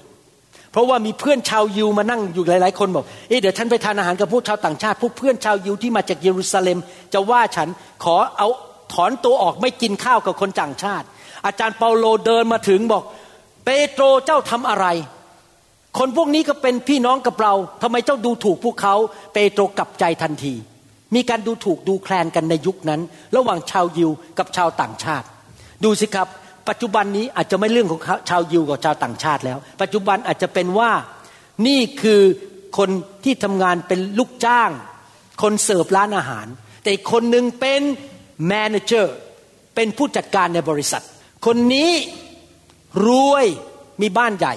[0.73, 6.79] เพราะว่ามีเพื่อนชาวยิวมานั่งอยู่หลาย ๆ คนบอกเอ๊ะเดี๋ยวฉันไปทานอาหารกับพวกชาวต่างชาติ พวกเพื่อนชาวยิวที่มาจากเยรูซาเล็ม
[7.13, 7.69] จะว่าฉัน
[8.05, 8.49] ขอเอา
[8.93, 11.07] ถอนตัวออกไม่กินข้าวกับคนต่างชาติ
[11.47, 13.03] อาจารย์เปาโลเดินมาถึงบอก
[13.65, 14.87] เปโตรเจ้าทำอะไร
[15.99, 18.95] คนพวกนี้ก็เป็นพี่น้องกับเราทำไมเจ้าดูถูกพวกเขา
[19.35, 20.55] เปโตรกลับใจทันที
[21.15, 23.01] มีการดูถูกดูแคลนกันในยุคนั้น
[23.37, 25.27] ระหว่างชาวยิวกับชาวต่างชาติ
[25.85, 26.29] ดูสิครับ
[26.69, 28.01] ปัจจุบันนี้อาจจะไม่เรื่องของ
[28.31, 30.91] ชาวยิวกับชาวต่างชาติแล้ว ปัจจุบันอาจจะเป็นว่า
[31.67, 32.21] นี่คือ
[32.79, 32.91] คน
[33.25, 34.71] ที่ทำงานเป็นลูกจ้าง
[35.43, 36.47] คนเสิร์ฟร้านอาหาร
[36.83, 37.81] แต่อีกคนหนึ่งเป็น
[38.47, 39.17] แมเนเจอร์
[39.75, 41.05] เป็นผู้จัดการในบริษัท
[41.47, 41.93] คนนี้
[43.07, 43.47] รวย
[44.03, 44.55] มีบ้านใหญ่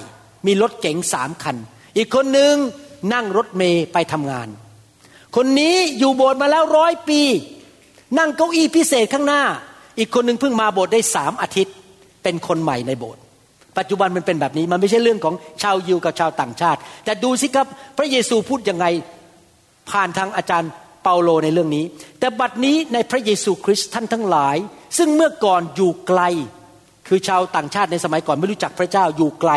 [0.47, 1.55] มีรถเก๋งสามคัน
[1.97, 2.55] อีกคนหนึ่ง
[3.13, 4.47] นั่งรถเมย์ไปทำงาน
[5.35, 7.21] คนนี้อยู่โบสถ์มาแล้วร้อยปี
[8.17, 9.43] นั่งเก้าอี้พิเศษข้างหน้า
[9.99, 11.75] อีกคนหนึ่งเพิ่งมาโบสถ์ได้สามอาทิตย์
[12.23, 13.21] เป็นคนใหม่ในโบสถ์
[13.77, 18.85] ปัจจุบันมันเป็นแบบนี้มันไม่ใช่เรื่องของชาวยิวกับชาวต่างชาติ แต่ดูสิครับพระเยซูพูดยังไง
[19.91, 20.71] ผ่านทางอาจารย์
[21.06, 21.86] เปาโลในเรื่องนี้
[22.20, 24.58] แต่บัดนี้ในพระเยซูคริสต์ท่านทั้งหลาย
[24.98, 26.22] ซึ่งเมื่อก่อนอยู่ไกล
[27.08, 29.52] คือชาวต่างชาติในสมัยก่อนไม่รู้จักพระเจ้าอยู่ไกล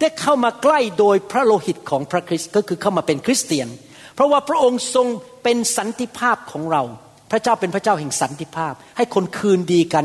[0.00, 3.68] ได้เข้ามาใกล้โดยพระโลหิตของพระคริสต์ก็คือเข้ามาเป็นคริสเตียน
[4.14, 5.06] เพราะว่าพระองค์ทรง
[5.42, 6.82] เป็นสันติภาพของเรา
[7.30, 10.04] พระเจ้าเป็นพระเจ้าแห่งสันติภาพ ให้คนคืนดีกัน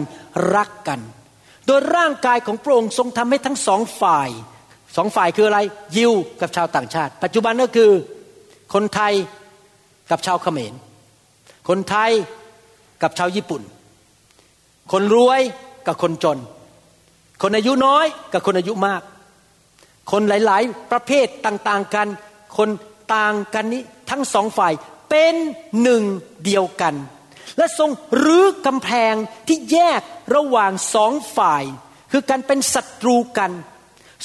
[0.55, 0.99] รักกัน
[1.67, 4.29] โดยร่างกายของพระองค์ทรงทำให้ทั้งสองฝ่าย
[4.95, 5.59] สองฝ่ายคืออะไร
[5.97, 7.91] ยิวกับชาวต่างชาติ ปัจจุบันก็คือ
[8.73, 9.13] คนไทย
[10.13, 10.73] กับชาวเขมร
[11.69, 12.11] คนไทย
[13.01, 13.61] กับชาวญี่ปุ่น
[14.91, 15.41] คนรวย
[15.87, 16.39] กับคนจน
[17.41, 19.01] คนอายุน้อยกับคนอายุมาก
[20.11, 22.07] คนหลาย ๆ ประเภทต่าง ๆ กัน
[22.57, 22.69] คน
[23.15, 24.73] ต่างกันนี้ทั้งสองฝ่าย
[25.09, 25.35] เป็น
[25.81, 26.03] หนึ่ง
[26.45, 26.93] เดียวกัน
[27.57, 27.89] และทรง
[28.23, 29.13] รื้อกำแพง
[29.47, 30.01] ที่แยก
[30.35, 31.63] ระหว่างสองฝ่าย
[32.11, 33.51] คือการเป็นศัตรูกัน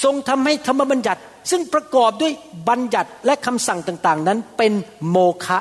[0.05, 2.33] ทรงทำให้ธรรมบัญญัติซึ่งประกอบด้วย
[2.69, 4.73] บัญญัติและคำสั่งต่าง ๆ นั้นเป็น
[5.11, 5.59] โมฆะ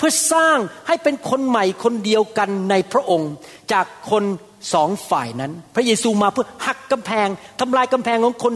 [0.00, 3.32] เพื่อสร้างให้เป็นคนใหม่คนเดียวกันในพระองค์
[3.72, 4.24] จากคน
[4.74, 7.28] สองฝ่ายนั้น พระเยซูมาเพื่อหักกำแพง
[7.60, 8.54] ทำลายกำแพงของคน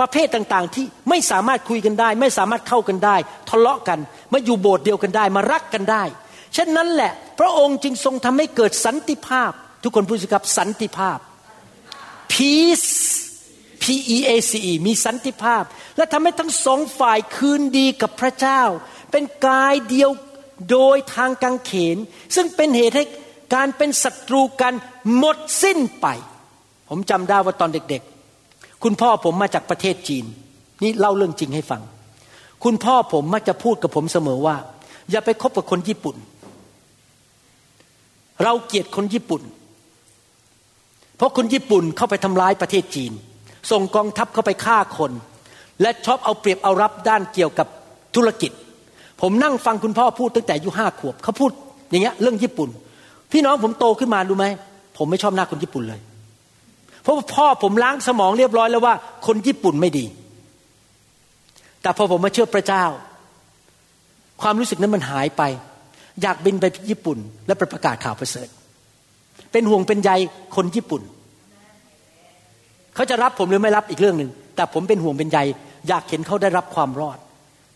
[0.00, 3.16] ประเภทต่างๆ ที่ไม่สามารถคุยกันได้ ไม่สามารถเข้ากันได้
[3.50, 3.98] ทะเลาะกัน
[4.32, 6.02] มาอยู่โบสถ์เดียวกันได้มารักกันได้
[6.54, 9.52] เช่นนั้นแหละ พระองค์จึงทรงทำให้เกิดสันติภาพ
[9.82, 11.18] ทุกคนพูดสิครับสันติภาพ
[12.32, 12.90] peace
[13.82, 13.84] P
[14.16, 15.64] E A C E มีสันติภาพ
[15.96, 18.62] และทำให้ทั้งสองฝ่ายคืนดีกับพระเจ้า
[19.10, 20.10] เป็นกายเดียว
[20.70, 21.96] โดยทางกังเขน
[22.34, 23.04] ซึ่งเป็นเหตุให้
[23.54, 24.72] การเป็นศัตรูกัน
[25.16, 26.06] หมดสิ้นไป
[26.88, 30.24] ผมจำได้ว่าตอนเด็กๆ คุณพ่อผมมาจากประเทศจีน
[30.82, 31.82] นี่เล่าเรื่องจริงให้ฟัง
[32.64, 34.56] คุณพ่อผมมักจะพูดกับผมเสมอว่า
[35.10, 36.16] อย่าไปคบกับคนญี่ปุ่น
[38.42, 39.42] เราเกลียดคนญี่ปุ่น
[41.16, 43.12] เพราะคนญี่ปุ่นเข้าไปทำร้ายประเทศจีน
[43.70, 45.12] ส่งกองทัพเข้าไปฆ่าคน
[45.80, 47.68] และชอบเอาเปรียบเอารับด้านเกี่ยวกับ
[48.14, 48.52] ธุรกิจ
[49.20, 51.50] ผมนั่งฟังคุณพ่อพูดตั้งแต่อายุห้าขวบเขาพูด
[51.90, 52.68] อย่างเงี้ยเรื่องญี่ปุ่น
[53.32, 54.46] พี่น้องผมโตขึ้นมารู้ไหม
[54.98, 56.00] ผมไม่ชอบหน้าคนญี่ปุ่นเลย
[57.02, 58.94] เพราะพ่อผมล้างสมองเรียบร้อยแล้วว่า
[59.26, 60.06] คนญี่ปุ่นไม่ดี
[61.82, 62.84] แต่พอผมมาเชื่อพระเจ้า
[64.42, 65.42] ความรู้สึกนั้นมันหายไป
[66.22, 68.48] อยากบินไปญี่ปุ่น และไปประกาศข่าวประเสริฐ
[69.52, 70.10] เป็นห่วงเป็นใย
[70.56, 71.02] คนญี่ปุ่น
[72.94, 75.38] เขาจะรับผมหรือไม่รับอีกเรื่องหนึ่งแต่ผมเป็นห่วงเป็นใย
[75.88, 77.18] อยากเห็นเขาได้รับความรอด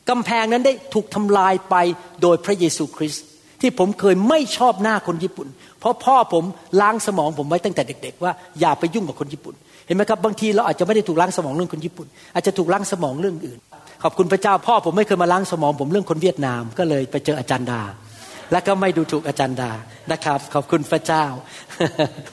[0.08, 1.74] กำแพงนั้นได้ถูกทำลายไป
[2.22, 3.24] โดยพระเยซูคริสต์
[3.60, 5.48] ที่ผมเคยไม่ชอบหน้าคนญี่ปุ่น
[5.80, 6.44] เพราะพ่อผม
[6.80, 9.54] ล้างสมองผมไว้ตั้งแต่เด็ก ๆ ว่าอย่าไปยุ่งกับคนญี่ปุ่น
[9.86, 13.58] เห็นไหมครับบางทีเราอาจจะไม่ได้ถูกล้างสมองเรื่องคนญี่ปุ่น อาจจะถูกล้างสมองเรื่องอื่น
[14.02, 17.82] ขอบคุณพระเจ้าพ่อผมไม่เคยมาล้างสมองผมเรื่องคนเวียดนาม ก็เลยไปเจออาจารย์ดา
[18.52, 19.70] และก็ไม่ดูถูกอาจารย์ดา
[20.12, 21.24] นะครับ ขอบคุณพระเจ้า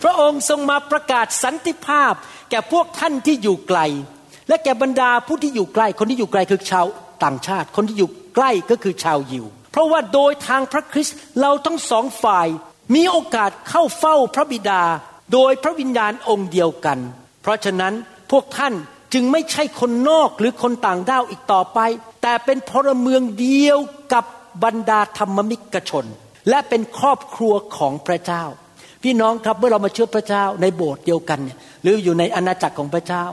[0.04, 2.14] พระองค์ทรงมาประกาศสันติภาพ
[2.52, 3.80] แก่พวกท่านที่อยู่ไกล
[4.50, 6.86] และแก่บรรดาผู้ที่อยู่ใกล้คนที่อยู่ไกลคือชาว
[7.24, 12.48] ต่างชาติ คนที่อยู่ใกล้ก็คือชาวยิว เพราะว่าโดยทางพระคริสต์เราทั้งสองฝ่าย
[12.96, 14.82] มีโอกาสเข้าเฝ้าพระบิดา
[15.34, 17.00] โดยพระวิญญาณองค์เดียวกัน
[17.42, 17.94] เพราะฉะนั้น
[18.32, 18.74] พวกท่าน
[19.14, 21.80] จึงไม่ใช่คนนอกหรือคนต่างด้าวอีกต่อไป
[22.22, 23.78] แต่เป็นพลเมืองเดียว
[24.14, 24.26] กับ
[24.64, 26.06] บรรดาธรรมมิกชน
[26.50, 28.44] และเป็นครอบครัวของพระเจ้า
[29.04, 33.26] พี่น้องครับเมื่อเรามาเชื่อพระเจ้าในโบสถ์เดียวกันเนี่ยหรืออยู่ในอาณาจักรของพระเจ้า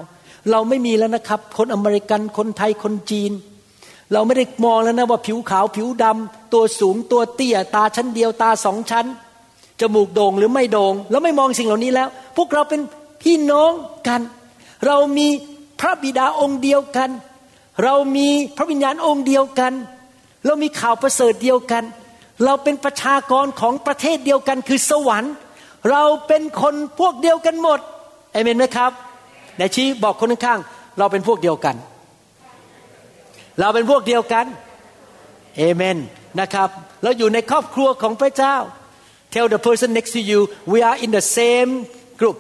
[0.51, 3.33] เราไม่มีแล้วนะครับ คนอเมริกันคนไทยคนจีน
[4.13, 9.07] เราไม่ได้มองแล้วนะว่าผิวขาวผิวดำตัวสูงตัวเตี้ยตาชั้นเดียวตาสองชั้น
[9.81, 12.81] จมูกโด่งหรือไม่โด่งเราไม่มองสิ่งเหล่านี้แล้ว พวกเราเป็น
[13.23, 13.73] พี่น้อง
[14.09, 14.21] กัน
[14.87, 15.29] เรามี
[15.81, 17.11] พระบิดาองค์เดียวกัน
[17.85, 19.73] เรามีพระวิญญาณองค์เดียวกัน
[20.47, 21.85] เรามีข่าวประเสริฐเดียวกัน
[22.45, 25.35] เราเป็นประชากรของประเทศเดียวกันคือสวรรค์
[25.91, 27.81] เราเป็นคนพวกเดียวกันหมด
[28.33, 28.93] เอเมนไหมครับ
[29.57, 31.77] ไหนชี้บอกคนข้างๆเราเป็นพวกเดียวกัน
[33.59, 34.46] เราเป็นพวกเดียวกัน
[35.57, 35.96] เอเมน
[36.40, 36.68] นะครับ
[37.03, 38.57] เราอยู่ในครอบครัวของพระเจ้า
[39.34, 40.40] Tell the person next to you
[40.72, 41.70] we are in the same
[42.20, 42.36] group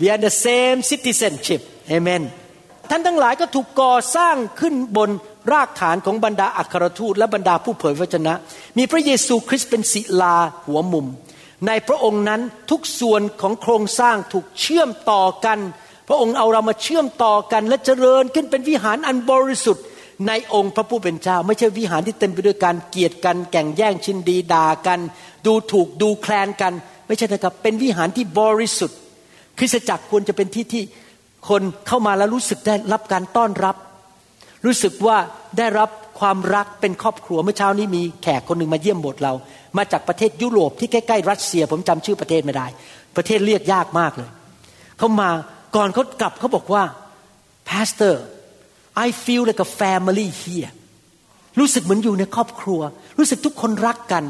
[0.00, 1.60] we are in the same citizenship
[1.96, 2.22] Amen
[2.90, 5.10] ท่านทั้งหลายก็ถูกก่อสร้างขึ้นบน
[5.52, 8.34] รากฐานของบรรดาอัครทูตและบรรดาผู้เผยพระชนะ
[8.78, 11.06] มีพระเยซูคริสต์เป็นศิลาหัวมุม
[11.66, 15.58] ในพระองค์นั้นทุกส่วนของโครงสร้างถูกเชื่อมต่อกัน
[16.08, 19.84] พระองค์เอาเรามาเชื่อมต่อกันและเจริญขึ้นเป็นวิหารอันบริสุทธิ์
[20.28, 25.00] ในองค์พระผู้เป็นเจ้า ไม่ใช่วิหารที่เต็มไปด้วยการเกลียดกัน แก่งแย่งชินดีด่ากัน
[25.46, 26.72] ดูถูกดูแคลนกัน
[27.06, 28.98] ไม่ใช่นะครับ เป็นวิหารที่บริสุทธิ์
[29.58, 30.82] คริสตจักรควรจะเป็นที่ที่
[31.48, 33.76] คนเข้ามาแล้วรู้สึกได้รับการต้อนรับ
[34.66, 35.16] รู้สึกว่า
[35.58, 35.90] ได้รับ
[36.20, 39.32] ความรักเป็นครอบครัวเมื่อเช้านี้มีแขกคนหนึ่งมาเยี่ยมโบสถ์เรา
[39.76, 42.66] มาจากประเทศยุโรปที่ใกล้ๆรัสเซีย ผมจำชื่อประเทศไม่ได้
[43.16, 44.30] ประเทศเรียกยากมากเลย
[44.98, 45.30] เขามา
[45.76, 46.82] ก่อนเขากลับเขาบอกว่า
[47.68, 48.14] pastor
[49.04, 50.70] I feel like a family here
[51.58, 52.80] รู้สึกเหมือนอยู่ในครอบครัว
[53.18, 54.24] รู้สึกทุกคนรักกัน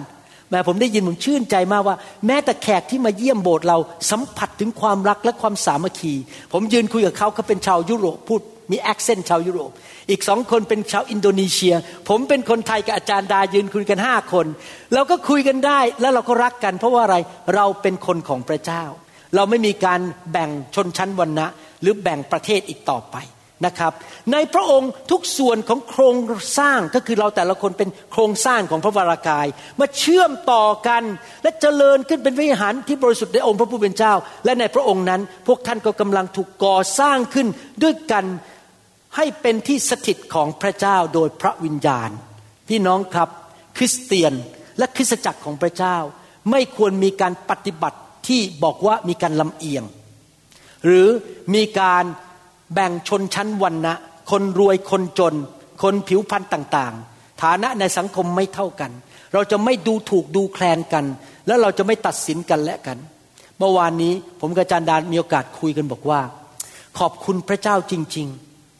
[0.50, 1.96] แหมผมได้ยินผมชื่นใจมากว่า
[2.26, 3.78] แม้แต่แขกที่มาเยี่ยมโบสถ์เรา
[4.10, 6.14] สัมผัสถึงความรักและความสามัคคี
[6.52, 8.40] ผมยืนคุยกับเขาเขาเป็นชาวยุโรปพูด
[8.70, 9.70] มี accent ชาวยุโรป
[10.10, 11.74] อีกสองคนเป็นชาวอินโดนีเซีย
[12.08, 14.46] ผมเป็นคนไทยกับอาจารย์ดายืนคุยกันห้าคน
[14.94, 17.16] เราก็คุยกันได้แล้วเราก็รักกัน เพราะว่าอะไร
[17.54, 18.84] เราเป็นคนของพระเจ้า
[19.34, 20.00] เราไม่มีการ
[20.32, 21.46] แบ่งชนชั้นวรรณะ
[21.82, 23.16] หรือแบ่งประเทศอีกต่อไป
[23.66, 23.92] นะครับ
[24.32, 26.16] ในพระองค์ทุกส่วนของโครง
[26.58, 29.46] สร้างก็คือเราแต่ละคนเป็นโครงสร้างของพระวรากาย
[29.80, 31.02] มาเชื่อมต่อกัน
[31.42, 37.46] และเจริญขึ้นเป็นวิหารที่บริสุทธิ์ในองค์พระผู้เป็นเจ้า และในพระองค์นั้น พวกท่านก็กำลังถูกก่อสร้างขึ้น
[37.82, 38.24] ด้วยกัน
[39.16, 42.10] ให้เป็นที่สถิตของพระเจ้าโดยพระวิญญาณ
[42.68, 43.28] พี่น้องครับ
[43.76, 44.32] คริสเตียน
[44.78, 45.96] และคริสตจักรของพระเจ้า
[46.50, 47.98] ไม่ควรมีการปฏิบัติ
[48.28, 49.84] ที่บอกว่ามีการลำเอียง
[50.84, 51.08] หรือ
[51.54, 52.04] มีการ
[52.74, 53.94] แบ่งชนชั้นวรรณะ
[54.30, 55.34] คนรวยคนจน
[55.82, 58.90] คนผิวพรรณต่างๆ ฐานะในสังคมไม่เท่ากัน
[59.34, 61.04] เราจะไม่ดูถูกดูแคลนกัน
[61.46, 62.98] แล้วเราจะไม่ตัดสินกันและกัน
[63.58, 66.20] เมื่อวานนี้ผมกับอาจารย์ดานมีโอกาสคุยกันบอกว่า
[66.98, 68.26] ขอบคุณพระเจ้าจริง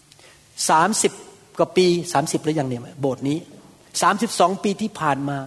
[0.07, 1.13] ๆสามสิบ
[1.59, 3.39] กว่าปีสามสิบแล้วยังเนี่ยโบสถ์นี้
[4.03, 5.39] สามสิบสองปีที่ผ่านมา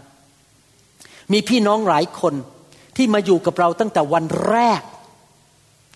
[1.31, 2.33] มีพี่น้องหลายคน
[2.97, 4.81] ที่มาอยู่กับเราตั้งแต่วันแรก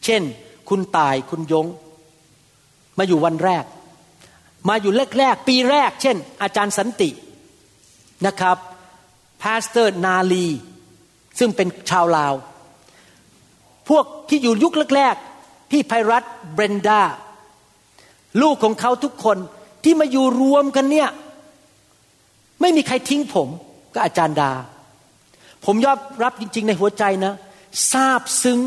[0.05, 0.21] เช่น
[0.69, 1.65] คุณตายคุณยง
[2.97, 3.65] มาอยู่วันแรก
[4.69, 7.09] มาอยู่แรกๆปีแรก เช่น อาจารย์สันติ
[8.25, 8.57] นะครับ
[9.41, 10.47] pastor นาลี
[11.39, 12.33] ซึ่งเป็นชาวลาว
[13.89, 16.23] พวกที่อยู่ยุคแรกๆพี่ไพรัต
[16.53, 17.01] เบรนดา
[18.41, 19.37] ลูกของเขาทุกคน
[19.83, 21.09] ที่มาอยู่รวมกันเนี่ย
[22.61, 23.49] ไม่มีใครทิ้งผม
[23.93, 24.51] กับอาจารย์ดา
[25.65, 27.33] ผมยอมรับจริง ๆ ในหัวใจนะ
[27.91, 28.59] ซาบซึ้ง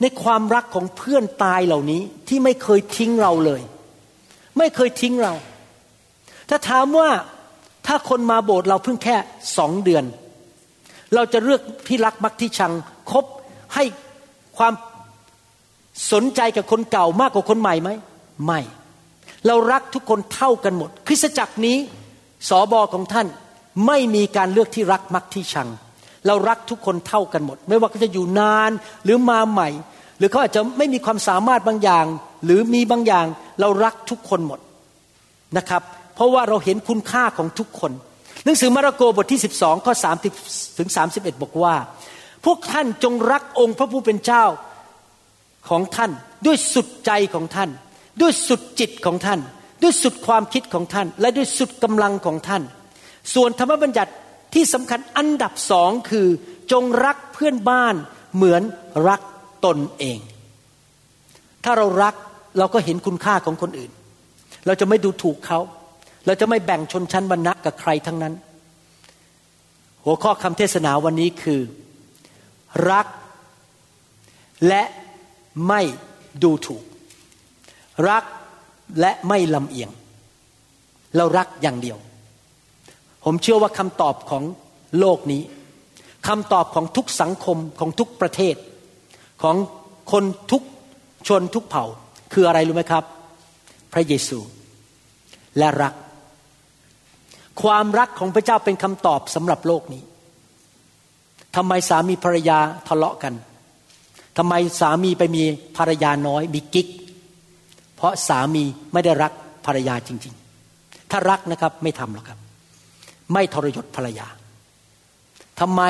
[0.00, 3.62] ในความรักของเพื่อนตายเหล่านี้ที่ไม่เคยทิ้งเราเลย
[4.58, 5.34] ไม่เคยทิ้งเรา
[6.48, 7.10] ถ้าถามว่า
[7.86, 9.16] ถ้าคนมาโบสถ์เราเพิ่งแค่
[9.58, 10.04] สองเดือน
[11.14, 12.72] เราจะเลือกที่รักมักที่ชัง
[13.10, 13.24] คบ
[13.74, 13.84] ให้
[14.58, 14.72] ความ
[16.12, 17.90] สนใจกับคนเก่ามากกว่าคนใหม่ไหม
[18.44, 18.60] ไม่
[19.46, 21.76] เรารักทุกคนเท่ากันหมด คริสตจักรนี้
[22.48, 23.26] สอบอของท่าน
[23.86, 25.68] ไม่มีการเลือกที่รักมักที่ชัง
[26.26, 28.70] เรารักทุกคนเท่ากันหมด ไม่ว่าเขาจะอยู่นาน
[29.04, 29.68] หรือมาใหม่
[30.18, 32.06] หรือเขาอาจจะไม่มีความสามารถบางอย่าง
[32.44, 33.26] หรือมีบางอย่าง
[33.60, 34.60] เรารักทุกคนหมด
[35.56, 35.82] นะครับ
[36.14, 37.92] เพราะว่าเราเห็นคุณค่าของทุกคน
[38.44, 41.74] หนังสือมาระโกบทที่ 12ข้อ3ถึง31 บอกว่า
[42.44, 44.44] พวกท่านจงรักองค์พระผู้เป็นเจ้า
[45.68, 46.10] ของท่าน
[46.46, 47.70] ด้วยสุดใจของท่าน
[48.20, 49.40] ด้วยสุดจิตของท่าน
[49.82, 52.62] ด้วยสุดความคิดของท่าน และด้วยสุดกำลังของท่าน
[53.34, 54.12] ส่วนธรรมบัญญัติ
[54.54, 56.28] ที่สำคัญอันดับสองคือ
[56.72, 57.94] จงรักเพื่อนบ้าน
[58.34, 58.62] เหมือน
[59.08, 59.20] รัก
[59.64, 60.18] ตนเอง
[61.64, 62.14] ถ้าเรารัก
[62.58, 63.90] เราก็เห็นคุณค่าของคนอื่น
[64.66, 65.58] เราจะไม่ดูถูกเขา
[66.26, 68.34] เราจะไม่แบ่งชนชั้นวรรณะกับใครทั้งนั้น
[70.04, 71.60] หัวข้อคำเทศนาวันนี้คือ
[72.90, 73.06] รัก
[74.68, 74.82] และ
[75.68, 75.80] ไม่
[76.42, 76.84] ดูถูก
[78.08, 78.24] รัก
[79.00, 79.90] และไม่ลำเอียง
[81.16, 81.98] เรารักอย่างเดียว
[83.28, 84.42] ผมเชื่อว่าคำตอบของ
[84.98, 85.42] โลกนี้
[86.28, 88.56] คำตอบของทุกสังคมของทุกประเทศ
[89.42, 89.56] ของ
[90.12, 90.62] คนทุก
[91.28, 91.84] ชนทุกเผ่า
[92.32, 93.04] คืออะไรรู้ไหมครับ
[93.92, 94.38] พระเยซู
[95.58, 95.94] และรัก
[97.62, 100.02] ความรักของพระเจ้าเป็นคำตอบสำหรับโลกนี้
[101.56, 102.58] ทำไมสามีภรรยา
[102.88, 103.34] ทะเลาะกัน
[104.38, 105.42] ทำไมสามีไปมี
[105.76, 106.88] ภรรยาน้อยมีกิ๊ก
[107.96, 109.32] เพราะสามีไม่ได้รัก
[109.66, 110.34] ภรรยาจริง
[110.72, 112.45] ๆ ถ้ารักนะครับไม่ทำหรอกครับ
[113.32, 114.28] ไม่ทรยศภรรยา
[115.60, 115.82] ทำไม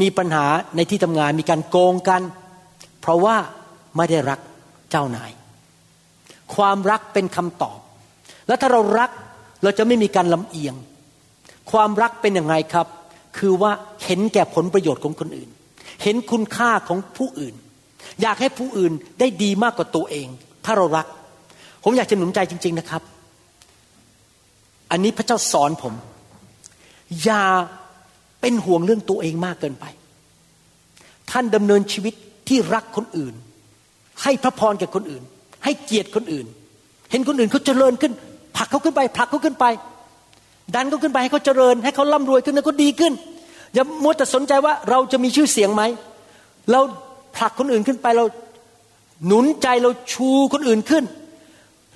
[0.00, 0.46] มีปัญหา
[0.76, 2.22] ในที่ทำงานมีการโกงกัน
[3.00, 3.36] เพราะว่า
[3.96, 4.40] ไม่ได้รัก
[4.90, 5.30] เจ้านาย
[6.54, 7.78] ความรักเป็นคำตอบ
[8.46, 9.10] แล้วถ้าเรารัก
[9.62, 10.74] เราจะไม่มีการลำเอียง
[11.70, 12.86] ความรักเป็นยังไงครับ
[13.38, 13.72] คือว่า
[14.04, 15.50] เห็นแก่ผลประโยชน์ของคนอื่น
[16.02, 17.54] เห็นคุณค่าของผู้อื่น
[18.22, 20.28] อยากให้ผู้อื่นได้ดีมากกว่าตัวเอง
[20.64, 21.06] ถ้าเรารัก
[21.84, 23.02] ผมอยากจะหนุนใจจริง ๆนะครับ
[24.90, 25.94] อันนี้พระเจ้าสอนผม
[27.24, 27.44] อย่า
[28.40, 29.84] เป็นห่วงเรื่องตัวเองมากเกินไป
[31.30, 32.14] ท่านดำเนินชีวิต
[32.48, 33.34] ที่รักคนอื่น
[34.22, 35.22] ให้พระพรแก่คนอื่น
[35.64, 36.46] ให้เกียรติคนอื่น
[37.10, 38.12] เห็นคนอื่นเขาเจริญขึ้น
[38.56, 39.64] ผลักเขาขึ้นไปผลักเขาขึ้นไป
[40.74, 43.12] ดันเขาขึ้นไปให้เขาเจริญ ให้เขาร่ำรวยขึ้นแล้วก็ดีขึ้น
[43.74, 45.82] อย่ามัวแต่สนใจว่าเราจะมีชื่อเสียงไหม
[46.70, 46.80] เรา
[47.36, 48.24] ผลักคนอื่นขึ้นไปเรา
[49.26, 51.04] หนุนใจเราชูคนอื่นขึ้น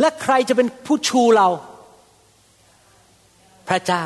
[0.01, 1.49] และใครจะเป็นผู้ชูเรา
[3.69, 4.03] พระเจ้า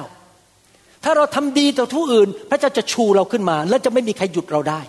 [1.04, 4.80] ถ้าเราทำดีต่อทุกอื่น พระเจ้าจะชูเราขึ้นมา และจะไม่มีใครหยุดเราได้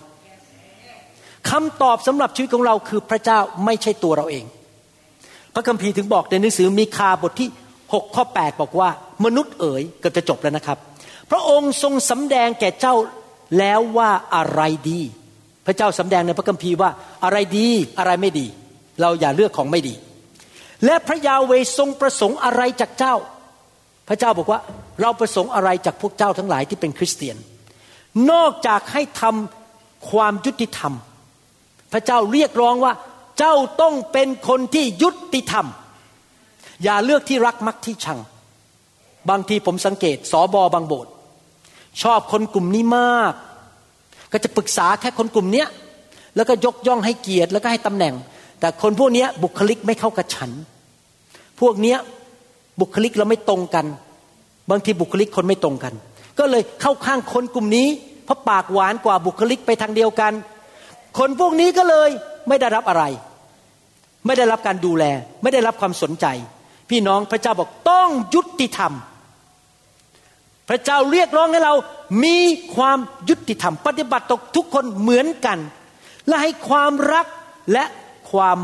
[1.50, 4.46] คำตอบสำหรับชีวิตของเราคือพระเจ้าไม่ใช่ตัวเราเอง
[5.54, 7.50] พระคัมภีร์ถึงบอกในหนังสือมีคาบทที่
[7.82, 8.90] 6ข้อ8บอกว่า
[9.26, 10.78] มนุษย์เอ๋ยเกือบจะจบแล้วนะครับ
[11.32, 12.96] พระองค์ทรงสำแดงแก่เจ้า
[13.60, 15.02] แล้วว่าอะไรดี
[15.66, 16.90] พระเจ้าสำแดงในพระคัมภีร์ว่า
[17.24, 17.68] อะไรดี
[18.00, 18.48] อะไรไม่ดี
[19.02, 19.96] เราอย่าเลือกของไม่ดี
[20.86, 23.16] และพระยาเวทรงประสงค์อะไรจากเจ้า
[24.08, 24.60] พระเจ้าบอกว่า
[25.02, 27.38] เราประสงค์อะไรจากพวกเจ้าทั้งหลายที่เป็นคริสเตียน
[28.32, 30.94] นอกจากให้ทำความยุติธรรม
[31.94, 32.94] พระเจ้าเรียกร้องว่า
[33.40, 35.66] เจ้าต้องเป็นคนที่ยุติธรรม
[36.84, 38.20] อย่าเลือกที่รักมักที่ชัง
[39.30, 41.12] บางทีผมสังเกตสอบอบางโบสถ์
[42.02, 43.34] ชอบคนกลุ่มนี้มาก
[44.32, 45.68] ก็จะปรึกษาแค่คนกลุ่มเนี้ย
[46.36, 48.14] แล้วก็ยกย่องให้เกียรติแล้วก็ให้ตำแหน่ง
[48.60, 50.52] แต่คนพวกนี้บุคลิกไม่เข้ากับฉัน
[51.62, 51.98] พวกเนี้ย
[52.80, 53.86] บุคลิกเราไม่ตรงกัน
[54.70, 55.94] บางทีบุคลิกคนไม่ตรงกัน
[56.40, 57.88] ก็เลยเข้าข้างคนกลุ่มนี้
[58.26, 60.34] เพราะปากหวานกว่าบุคลิกไปทางเดียวกัน
[61.18, 62.10] คนพวกนี้ก็เลย
[62.48, 63.04] ไม่ได้รับอะไร
[64.26, 65.04] ไม่ได้รับการดูแล
[65.42, 66.26] ไม่ได้รับความสนใจ
[66.90, 68.94] พี่น้องพระเจ้าบอกต้องยุติธรรม
[70.70, 71.74] พระเจ้าเรียกร้องให้เรา
[72.24, 72.38] มี
[72.76, 72.98] ความ
[73.30, 75.60] ยุติธรรม ปฏิบัติต่อทุกคนเหมือนกัน
[76.28, 77.28] และให้ความรัก
[77.74, 77.84] และ
[78.32, 78.60] ความ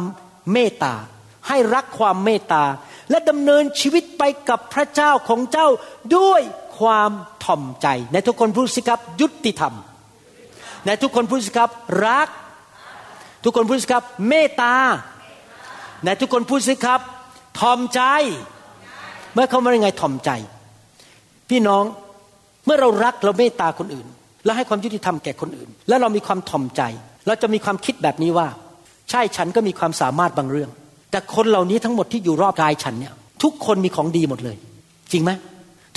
[0.51, 0.93] เมตตา
[1.47, 2.63] ให้รักความเมตตา
[3.09, 5.67] และดำเนินชีวิตไปกับพระเจ้าของเจ้า
[6.17, 6.41] ด้วย
[6.79, 7.11] ความ
[7.43, 9.73] ถ่อมใจ ในทุกคนพูดสิครับยุติธรรม
[10.85, 11.69] ในทุกคนพูดสิครับ
[12.07, 12.27] รัก
[13.43, 14.75] ทุกคนพูดสิครับเมตตา
[16.05, 17.01] ในทุกคนพูดสิครับ
[17.59, 18.01] ถ่อมใจ
[19.33, 20.31] เมื่อเขามายังไงถ่อมใจ
[21.49, 21.83] พี่น้อง
[22.65, 24.07] เมื่อเรารักเราเมตตาคนอื่น
[24.45, 26.81] และให้ความยุติธรรมแก่คนอื่น และเรามีความถ่อมใจ
[27.27, 28.47] เราจะมีความคิดแบบนี้ว่า
[29.09, 30.71] ใช่ฉันก็มีความสามารถบางเรื่อง
[31.11, 34.57] แต่คนเหล่านี้ทั้งหมดที่อยู่รอบกายฉันเนี่ยทุกคนมีของดีหมดเลย
[35.11, 35.31] จริงไหม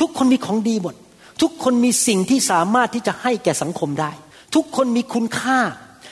[0.01, 0.95] ทุกคนมีของดีหมด
[1.43, 4.11] ทุกคนมีสิ่งที่สามารถที่จะให้แก่สังคมได้
[4.55, 5.59] ทุกคนมีคุณค่า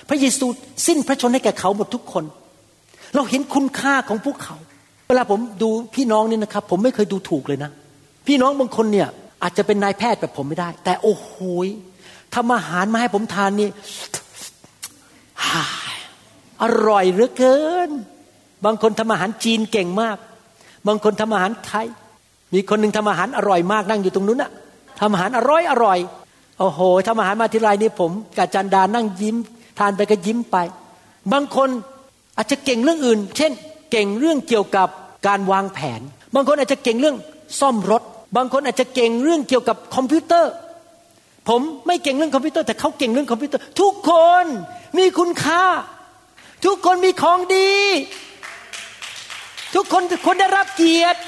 [0.09, 0.47] พระเยซู
[0.87, 2.25] สิ้นพระชนให้แก่เขาหมดทุกคน
[3.15, 4.57] เราเห็นคุณค่าของพวกเขา
[5.09, 7.71] เวลาผมดูพี่น้องเนี่ยนะครับ ผมไม่เคยดูถูกเลยนะ
[8.27, 9.09] พี่น้องบางคนเนี่ย
[9.43, 11.31] อาจจะเป็นนายแพทย์แบบผมไม่ได้ แต่โอ้โห
[12.35, 13.69] ทำอาหารมาให้ผมทานนี่
[16.63, 17.91] อร่อยเหลือเกิน
[18.65, 20.17] บางคนทำอาหารจีนเก่งมาก
[20.87, 21.87] บางคนทำอาหารไทย
[22.55, 24.51] มีคนหนึ่งทำอาหารอร่อยมากนั่งอยู่ตรงนู้นอะ
[25.01, 25.99] ทำอาหารอร่อยอร่อย
[26.59, 29.37] โอ้โหทำอาหารมาทีไรนี่ผมกับจารย์ดานั่งยิ้ม
[29.79, 30.57] ทานไปก็ยิ้มไป
[31.33, 31.69] บางคน
[32.37, 33.53] อาจจะเก่งเรื่องอื่น เช่น
[33.91, 34.89] เก่งเรื่องเกี่ยวกับ
[35.27, 36.01] การวางแผน
[36.35, 37.17] บางคนอาจจะเก่งเรื่อง
[37.61, 38.03] ซ่อมรถ
[38.37, 40.53] บางคนอาจจะเก่งเรื่องเกี่ยวกับคอมพิวเตอร์
[41.49, 44.11] ผมไม่เก่งเรื่องคอมพิวเตอร์แต่เขาเก่งเรื่องคอมพิวเตอร์ ทุกค
[44.43, 44.45] น
[44.99, 45.65] มีคุณค่า
[46.65, 47.71] ทุกคนมีของดี
[49.75, 51.21] ทุกคนควรได้รับเกียรติ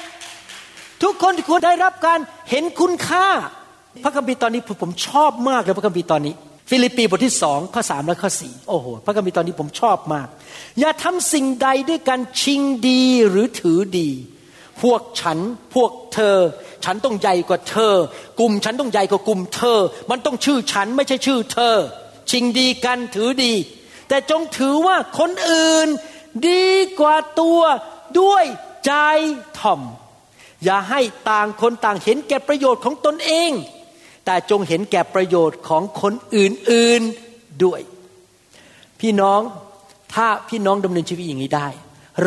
[1.03, 2.19] ทุกคนควรได้รับการ
[2.51, 3.27] เห็นคุณค่า
[4.05, 6.35] พระคัมภีร์ตอนนี้ผมชอบมากเลยพระคัมภีร์ตอนนี้
[6.71, 10.29] ฟิลิปปีบทที่สองข้อสามและข้อสี่โอ้โหพระคัมภีร์ตอนนี้ผมชอบมาก
[10.81, 14.11] อย่าทำสิ่งใดด้วยการชิงดีหรือถือดี
[14.83, 15.39] พวกฉัน
[15.75, 16.39] พวกเธอ
[16.85, 17.95] ฉันต้องใหญ่กว่าเธอ
[18.41, 19.79] กลุ่มฉันต้องใหญ่กว่ากลุ่มเธอ
[20.11, 21.77] มันต้องชื่อฉันไม่ใช่ชื่อเธอ
[22.31, 23.53] ชิงดีกันถือดี
[24.09, 25.89] แต่จงถือว่าคนอื่น
[26.49, 26.67] ดี
[27.01, 27.61] กว่าตัว
[28.21, 28.45] ด้วย
[28.87, 28.93] ใจ
[29.59, 29.81] ถ่อม
[30.65, 31.01] อย่าให้
[31.31, 33.51] ต่างคนต่างเห็นแก่ประโยชน์ของตนเอง
[34.25, 37.81] แต่จงเห็นแก่ประโยชน์ของคนอื่นๆด้วย
[39.01, 39.41] พี่น้อง
[40.15, 41.69] ถ้าพี่น้องดำเนินชีวิตอย่างนี้ได้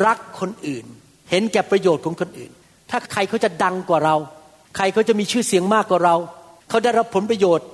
[0.06, 0.86] รักคนอื่น
[1.30, 2.52] เห็นแก่ประโยชน์ของคนอื่น
[2.90, 4.16] ถ้าใครเขาจะดังกว่าเรา
[4.76, 6.16] ใครเขาจะมีชื่อเสียงมากกว่าเรา
[6.70, 7.68] เขาได้รับผลประโยชน์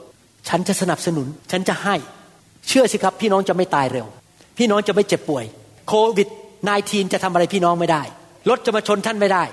[0.49, 1.95] ฉันจะสนับสนุน ฉันจะให้
[2.67, 4.07] เชื่อสิครับ พี่น้องจะไม่ตายเร็ว
[4.57, 5.45] พี่น้องจะไม่เจ็บป่วย
[5.87, 6.27] โควิด
[6.63, 8.03] -19 จะทำอะไรพี่น้องไม่ได้
[8.49, 9.43] รถจะมาชนท่านไม่ได้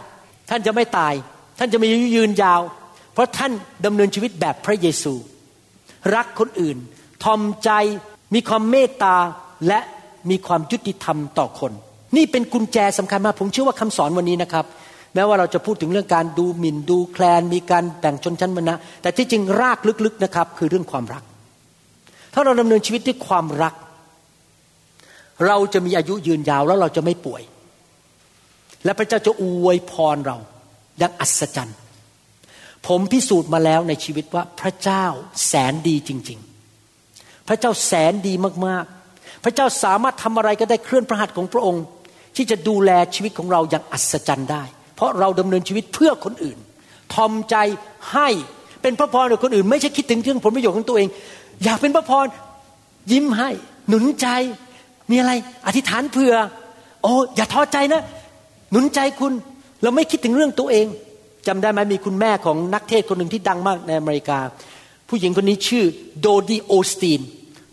[0.50, 1.14] ท่านจะไม่ตาย
[1.58, 2.60] ท่านจะมีอายุยืนยาว
[3.12, 3.52] เพราะท่าน
[3.86, 5.14] ดำเนินชีวิตแบบพระเยซู
[6.14, 6.76] รักคนอื่น
[7.24, 7.70] ทอมใจ
[8.34, 9.16] มีความเมตตา
[9.68, 9.80] และ
[10.30, 11.72] มีความยุติธรรมต่อคน
[12.16, 14.64] นี่เป็นกุญแจสำคัญมาก ผมเชื่อว่าคำสอนวันนี้นะครับ
[15.14, 21.22] แม้ว่าเราจะพูดถึงเรื่องการดูหมิ่นดูแคลน มีการแบ่งชนชั้นวรรณะ แต่ที่จริงรากลึกๆนะครับ คือเรื่องความรัก
[22.34, 23.74] ถ้าเราดำเนินชีวิตด้วยความรัก
[25.46, 27.42] เราจะมีอายุยืนยาวแล้วเราจะไม่ป่วย
[28.84, 30.36] และพระเจ้าจะอวยพรเรา
[30.98, 31.78] อย่างอัศจรรย์
[32.86, 35.04] ผมพิสูจน์มาแล้วในชีวิตว่าพระเจ้า
[35.46, 36.38] แสนดีจริง
[36.92, 38.34] ๆ พระเจ้าแสนดี
[38.66, 41.84] มากๆ พระเจ้าสามารถทำอะไรก็ได้เคลื่อนพระหัตถ์ของพระองค์
[42.36, 44.62] ที่จะดูแลชีวิตของเราอย่างอัศจรรย์ได้
[44.96, 46.58] เพราะเราดำเนินชีวิตเพื่อคนอื่น
[47.14, 47.56] ทอมใจ
[48.12, 48.28] ให้
[48.82, 51.08] เป็นพระพรกับคนอื่น ไม่ใช่คิดถึงเรื่องผลประโยชน์ของตัวเอง
[51.64, 52.26] อยากเป็นพระพร
[53.12, 53.50] ยิ้มให้
[53.88, 54.26] หนุนใจ
[55.10, 55.32] มีอะไร
[55.66, 56.34] อธิษฐานเผื่อ
[57.02, 58.02] โอ้อย่าท้อใจนะ
[58.70, 59.32] หนุนใจคุณ
[59.82, 60.86] เราไม่คิดถึงเรื่องตัวเอง
[61.46, 64.38] จำได้ไหมมีคุณแม่ของนักเทศคนหนึ่งที่ดังมากในอเมริกา
[65.08, 65.84] ผู้หญิงคนนี้ชื่อ
[66.20, 67.20] โดดีโอสตีน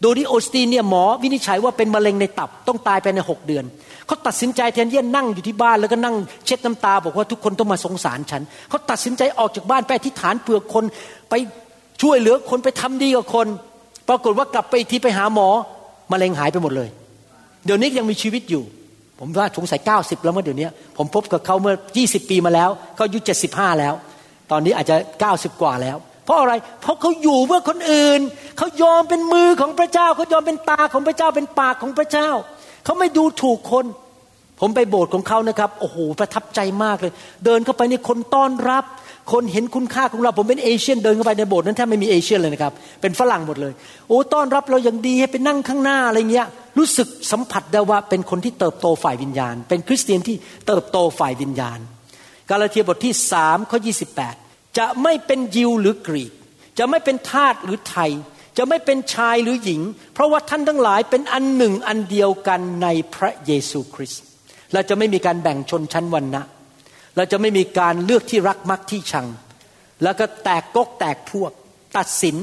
[0.02, 3.66] โดดีโอสตีนเนี่ยหมอวินิจฉัยว่าเป็นมะเร็งในตับต้องตายภายในหกเดือน
[4.08, 6.16] เขาตัดสินใจแทนที่จะนั่งอยู่ที่บ้านแล้วก็นั่ง
[6.46, 10.84] เช็ดน้ำตา บอกว่าทุกคนต้องมาสงสารฉันเขาตัดสินใจออกจากบ้านไปอธิษฐานเผื่อคน
[11.30, 11.34] ไป
[12.02, 13.48] ช่วยเหลือคนไปทำดีกับคน
[14.10, 15.48] ปรากฏว่ากลับไปอีกทีไปหาหมอ
[16.12, 16.90] มะเร็งหายไปหมดเลย
[17.68, 18.64] เดี๋ยวนี้ยังมีชีวิตอยู่
[19.20, 23.94] ผมว่าสงสัย90แล้วเมื่อเดี๋ยวนี้ผมพบกับเขาเมื่อ20ปีมาแล้วเขาอายุ75แล้ว
[24.52, 24.96] ตอนนี้อาจจะ
[25.30, 28.20] 90กว่าแล้ว เพราะอะไร เพราะเขาอยู่เพื่อคนอื่น
[28.58, 32.30] เขายอมเป็นมือของพระเจ้าเขายอมเป็นตาของพระเจ้าเป็นปากของพระเจ้า
[32.86, 33.86] เขาไม่ดูถูกคน
[34.60, 37.14] ผมไปโบสถ์ของเขานะครับ โอ้โห ประทับใจมากเลย
[37.46, 38.84] เดินเข้าไปในคนต้อนรับ
[39.32, 43.74] คนเห็นคุณค่าของเราผมเป็นเอเชียนเดินเข้าไปในโบสถ์นั้นแทบไม่มีเอเชียนเลยนะครับ เป็นฝรั่งหมดเลย
[44.08, 46.48] โอ้ต้อนรับเราอย่างดีให้ไปนั่งข้างหน้าอะไรเงี้ย
[46.78, 50.36] รู้สึกสัมผัสได้ว่าเป็นคนที่เติบโตฝ่ายวิญญาณ เป็นคริสเตียนที่
[50.68, 51.80] เติบโตฝ่ายวิญญาณ
[52.50, 53.80] กาลาเทียบทที่สามข้อ
[54.28, 56.32] 28จะไม่เป็นยิวหรือกรีก
[56.80, 58.12] จะไม่เป็นทาสหรือไทย
[58.58, 59.82] จะไม่เป็นชายหรือหญิง
[60.14, 64.22] เพราะว่าท่านทั้งหลายเป็นอันหนึ่งอันเดียวกันในพระเยซูคริสต์
[64.74, 66.42] เราจะไม่มีการแบ่งชนชั้นวรรณะ
[67.18, 69.28] เราจะไม่มีการเลือกที่รักมักที่ชัง
[70.04, 71.52] แล้วก็แตกกกแตกพวก
[71.98, 72.36] ตัดสิน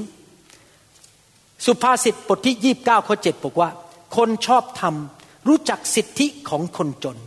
[1.66, 3.70] สุภาษิตบทที่ยี่บเก้าข้อเจ็ดบอกว่า
[4.16, 7.18] คนชอบทำรู้จักสิทธิของคนจน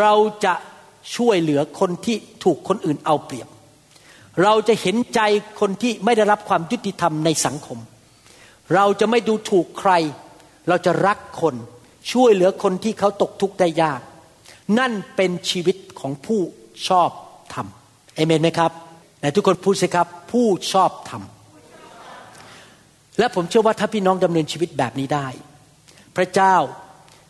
[0.00, 0.14] เรา
[0.44, 0.54] จะ
[1.16, 3.48] ช่วยเหลือคนที่ถูกคนอื่นเอาเปรียบ
[4.42, 5.20] เราจะเห็นใจ
[5.60, 7.78] คนที่ไม่ได้รับความยุติธรรมในสังคม
[8.74, 9.92] เราจะไม่ดูถูกใคร
[10.68, 11.54] เราจะรักคน
[12.12, 14.00] ช่วยเหลือคนที่เขาตกทุกข์ได้ยาก
[14.78, 16.40] นั่นเป็นชีวิตของผู้
[16.88, 17.08] ชอบ
[17.54, 17.66] ธรรม
[18.14, 18.72] เอเมนไหมครับ
[19.18, 21.22] ไหนทุกคนพูดสิครับ ผู้ชอบธรรม
[23.18, 25.26] และผมเชื่อว่าถ้าพี่น้องดำเนินชีวิตแบบนี้ได้
[26.16, 26.56] พระเจ้า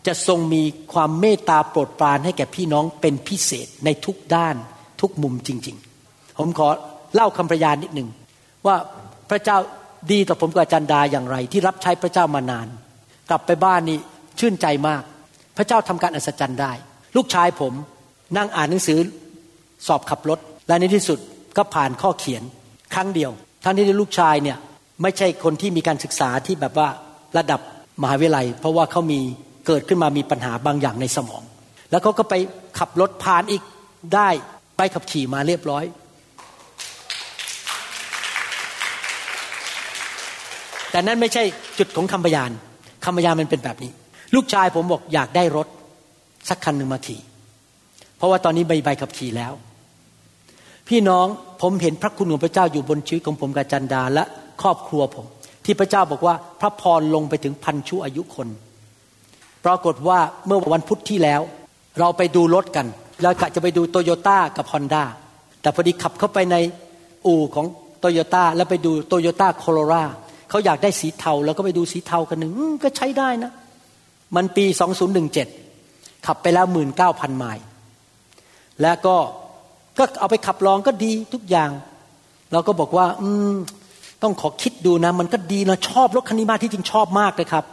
[0.07, 4.57] จะทรงมีความเมตตาโปรดปรานให้แก่พี่น้องเป็นพิเศษในทุกด้าน
[5.01, 5.77] ทุกมุมจริง
[6.07, 6.69] ๆ ผมขอ
[7.15, 8.09] เล่าคำพยานนิดหนึ่ง
[8.67, 8.77] ว่า
[9.31, 9.57] พระเจ้า
[10.13, 12.69] ดีต่อผมกับอาจารย์ดาอย่างไร ที่รับใช้พระเจ้ามานาน
[13.31, 13.99] กลับไปบ้านนี่
[14.39, 15.03] ชื่นใจมาก
[15.57, 16.73] พระเจ้าทำการอัศจรรย์ได้
[17.17, 17.73] ลูกชายผม
[18.37, 18.99] นั่งอ่านหนังสือ
[19.87, 21.19] สอบขับรถ และในที่สุด
[21.57, 22.43] ก็ผ่านข้อเขียน
[22.95, 23.31] ครั้งเดียว
[23.65, 24.59] ทั้งที่ลูกชายเนี่ย
[25.03, 26.89] ไม่ใช่คนที่มีการศึกษาที่แบบว่า
[27.39, 27.61] ระดับ
[28.03, 29.21] มหาวิทยาลัย เพราะว่าเขามี
[29.67, 31.43] เกิดขึ้นมามีปัญหาบางอย่างในสมอง
[31.91, 32.35] แล้วเขาก็ไป
[32.79, 33.63] ขับรถผ่านอีก
[34.15, 34.29] ได้
[34.77, 35.85] ไปขับขี่มาเรียบร้อย
[40.91, 41.43] แต่นั่นไม่ใช่
[41.79, 42.51] จุดของคำพยาน
[43.05, 43.91] คำพยานมันเป็นแบบนี้
[44.35, 45.67] ลูกชายผมบอกอยากได้รถ
[46.49, 47.21] สักคันหนึ่งมาขี่
[48.17, 49.53] เพราะว่าตอนนี้ใบใบขับขี่แล้ว
[50.89, 51.27] พี่น้อง
[51.63, 54.25] ผมเห็นพระคุณของพระเจ้าอยู่บนชีวิตของผมกับจันดาและ
[54.63, 55.27] ครอบครัวผม
[55.65, 58.49] ที่พระเจ้าบอกว่าพระพรลงไปถึงพันชั่วอายุคน
[59.65, 61.41] ปรากฏว่าเมื่อวันพุธที่แล้ว
[61.99, 62.87] เราไปดูรถกัน
[63.23, 65.05] เรากะจะไปดูโตโยต้ากับฮอนด้า
[65.61, 66.57] แต่พอดีขับเข้าไปใน
[67.27, 67.67] อู่ของ
[67.99, 70.05] โตโยต้าแล้วไปดูโตโยต้าโคโรรา
[70.51, 73.53] เขาอยากได้สีเทาแล้วก็ไปดูสีเทากันหนึ่งก็ใช้ได้นะ
[74.37, 74.65] มันปี
[75.47, 77.65] 2017 ขับไปแล้วหมื่นเก้าพันไมล์
[78.83, 79.17] แล้วก็
[79.99, 81.71] ก็เอาไปขับลองก็ดีทุกอย่าง
[82.53, 83.55] เราก็บอกว่า อืม
[84.23, 87.65] ต้องขอคิดดูนะ มันก็ดีนะชอบรถคันนี้มากที่จริงชอบมากเลยครับ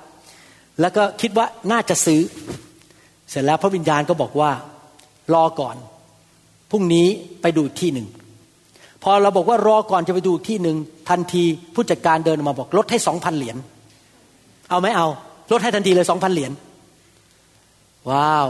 [0.81, 2.21] แล้วก็คิดว่าน่าจะซื้อ
[3.29, 4.51] เสร็จแล้วพระวิญญาณก็บอกว่า
[5.33, 5.75] รอก่อน
[6.71, 7.07] พรุ่งนี้
[7.41, 8.07] ไปดูที่หนึ่ง
[9.03, 10.77] พอเราบอกว่ารอก่อนจะไปดูที่หนึ่ง
[11.09, 11.43] ทันที
[11.75, 13.57] ผู้จัดการเดินมาบอกลดให้สองพันเหรียญ
[14.69, 15.07] เอาไหมเอา
[15.51, 16.51] ลดให้ทันทีเลยสองพันเหรียญ
[18.09, 18.47] ว้าว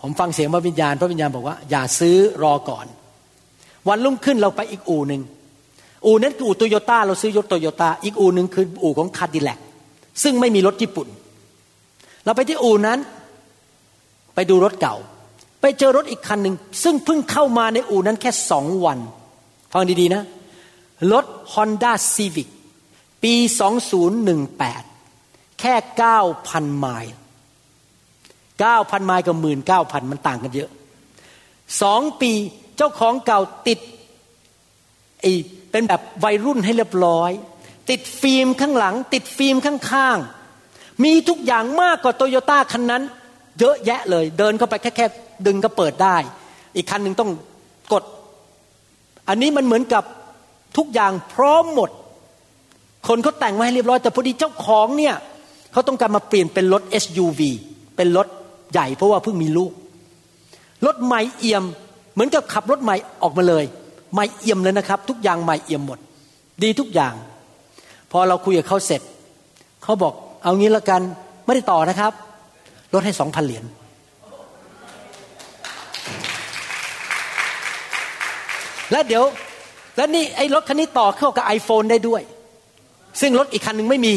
[0.00, 2.86] ผมฟังเสียงพระวิญญาณ พระวิญญาณบอกว่า อย่าซื้อรอก่อน
[3.88, 5.22] วันรุ่งขึ้นเราไปอีกอู่หนึ่ง
[6.06, 9.58] อู่นั้นคืออู่โตโยต้าเราซื้อยศโตโยต้าอีกอู่หนึ่งคืออู่ของคาดิแลก
[10.22, 11.08] ซึ่งไม่มีรถญี่ปุ่น
[12.24, 12.98] เราไปที่อู่นั้น
[14.34, 14.96] ไปดูรถเก่า
[15.60, 18.98] ไปเจอรถอีกคันหนึ่งซึ่งเพิ่งเข้ามาในอู่นั้นแค่สองวัน
[19.72, 20.22] ฟังดีๆนะ
[21.12, 21.24] รถ
[21.54, 22.48] Honda Civic
[23.22, 23.34] ปี
[24.66, 25.74] 2018 แค่
[26.24, 27.14] 9,000 ไมล์
[28.60, 29.36] 9,000 ไมล์กับ
[29.74, 30.70] 19,000 มันต่างกันเยอะ
[31.82, 32.32] สองปี
[32.76, 33.78] เจ้าของเก่าติด
[35.20, 35.26] ไอ
[35.70, 37.30] เป็นแบบวัยรุ่นให้เรียบร้อย
[37.90, 43.02] ติดฟิล์มข้างหลัง ติดฟิล์มข้างๆ มีทุกอย่างมากกว่าโตโยต้าคันนั้น
[43.60, 45.06] เยอะแยะเลย เดินเข้าไปแค่แค่
[45.46, 46.16] ดึงก็เปิดได้
[46.76, 47.30] อีกคันหนึ่งต้อง
[47.92, 48.04] กด
[49.28, 50.04] อันนี้มันเหมือนกับ
[50.76, 51.90] ทุกอย่างพร้อมหมด
[53.08, 55.14] คนเขาแต่งไว้ให้เรียบร้อย แต่พอดีเจ้าของเนี่ย
[55.72, 57.40] เขาต้องการมาเปลี่ยนเป็นรถ SUV
[57.96, 58.26] เป็นรถ
[58.72, 59.72] ใหญ่เพราะว่าเพิ่งมีลูก
[60.86, 61.64] รถใหม่เอี่ยม
[62.16, 63.64] เหมือนกับขับรถใหม่ออกมาเลย
[64.12, 65.98] ใหม่เอี่ยมเลยนะครับ ทุกอย่างใหม่เอี่ยมหมด
[66.62, 67.14] ดีทุกอย่าง
[68.10, 69.02] พอเราคุยกับเขาเสร็จ
[69.82, 70.12] เขาบอก
[70.42, 71.00] เอางี้ละกัน
[71.46, 72.12] ไม่ได้ต่อนะครับ
[72.94, 73.64] ลดให้สองพันเหรียญ
[78.92, 79.24] และเดี๋ยว
[79.96, 82.22] แล้วนี่ไอ้รถคันนี้ต่อเข้ากับ iPhone ได้ด้วย
[83.20, 84.14] ซึ่งรถอีกคันหนึ่งไม่มี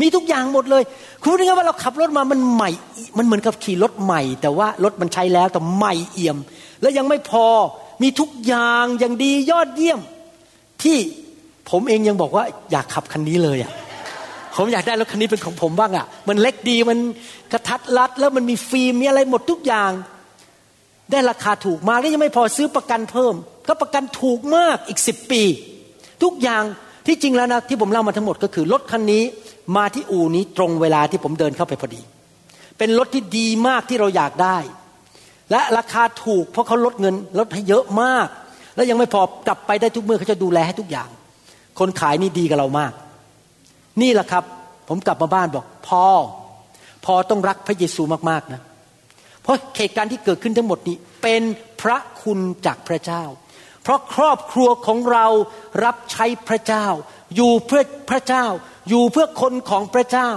[0.00, 0.82] มีทุกอย่างหมดเลย
[1.22, 2.70] คุณรู้ไหมว่าเราขับรถมามันใหม่
[3.18, 6.38] มันเหมือนกับขี่รถใหม่ แต่ว่ารถมันใช้แล้วแต่ใหม่เอี่ยม
[6.84, 7.46] แล้วยังไม่พอ
[8.02, 10.00] มีทุกอย่างอย่างดียอดเยี่ยม
[10.82, 10.98] ที่
[11.70, 13.72] ผมเองยังบอกว่าอยากขับคันนี้เลยอะ
[14.56, 16.98] ผมอยากได้รถคันนี้เป็นของผมบ้างอะ มันเล็กดีมัน
[17.52, 19.90] กระทัดรัด แล้วมันมีฟิล์มมีอะไรหมดทุกอย่าง
[21.10, 23.34] ได้ราคาถูกมากแล้วยังไม่พอซื้อประกันเพิ่ม
[23.68, 25.42] ก็ประกันถูกมากอีกสิบปี
[26.22, 26.62] ทุกอย่าง
[27.06, 29.22] ที่จริงแล้วนะที่ผมเล่ามาทั้งหมดก็คือรถคันนี้
[29.76, 32.00] มาที่อู่นี้ตรงเวลาที่ผมเดินเข้าไปพอดี
[32.78, 34.58] เป็นรถที่ดีมากที่เราอยากได้
[35.50, 38.28] และราคาถูกเพราะเขาลดเงินลดให้เยอะมาก
[38.74, 41.08] แล้วยังไม่พอกลับไปได้ทุกเมื่อเขาจะดูแลให้ทุกอย่าง
[41.78, 42.92] คนขายนี่ดีกับเรามาก
[44.02, 44.44] นี่แหละครับ
[44.88, 46.04] ผมกลับมาบ้านบอกพอ
[47.04, 48.60] พอต้องรักพระเยซูมากๆนะ
[49.42, 51.42] เพราะเหตุการณ์ที่เกิดขึ้นทั้งหมดนี้เป็น
[51.80, 53.24] พระคุณจากพระเจ้า
[53.82, 55.26] เพราะครอบครัวของเรา
[55.84, 56.86] รับใช้พระเจ้า
[57.36, 58.44] อยู่เพื่อพระเจ้า
[58.88, 60.30] อยู่เพื่อคนของพระเจ้า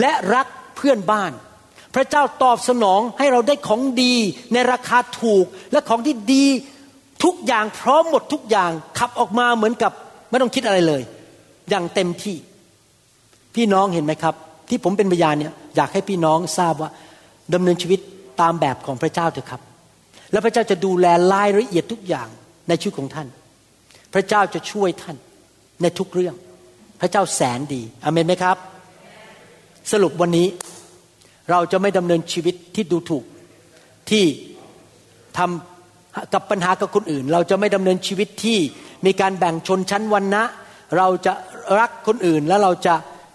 [0.00, 1.32] และรักเพื่อนบ้าน
[1.94, 4.14] พระเจ้าตอบสนองให้เราได้ของดี
[4.52, 6.46] ในราคาถูกและของที่ดี
[7.24, 9.92] ทุกอย่างพร้อมหมดทุกอย่างขับออกมาเหมือนกับ
[10.30, 11.02] ไม่ต้องคิดอะไรเลย
[11.70, 12.36] อย่างเต็มที่
[13.54, 14.34] พี่น้องเห็นไหมครับ
[14.68, 16.90] ที่ผมเป็นพยานเนี่ยอยากให้พี่น้องทราบว่า
[17.54, 18.00] ดำเนินชีวิต
[18.40, 19.60] ตามแบบของพระเจ้าเถอะครับ
[20.32, 22.28] แล้วพระเจ้าจะดูแลรายละเอียดทุกอย่าง
[22.68, 23.28] ในชีวิตของท่าน
[24.14, 25.16] พระเจ้าจะช่วยท่าน
[25.82, 26.34] ในทุกเรื่อง
[27.00, 28.56] พระเจ้าแสนดีอเมนไหมครับ
[29.92, 30.46] สรุปวันนี้
[31.50, 33.24] เราจะไม่ดำเนินชีวิตที่ดูถูก
[34.10, 34.24] ที่
[35.38, 38.58] ทำกับปัญหากับคนอื่น เราจะไม่ดำเนินชีวิตที่
[39.06, 40.44] มีการแบ่งชนชั้นวันนะ
[40.96, 41.32] เราจะ
[41.78, 42.94] รักคนอื่นและเราจะ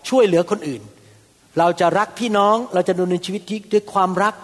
[0.09, 0.82] ช่วยเหลือคนอื่น
[1.59, 3.41] เราจะรักพี่น้องเราจะดำเนินชีวิต
[3.74, 4.36] ด้วยความรัก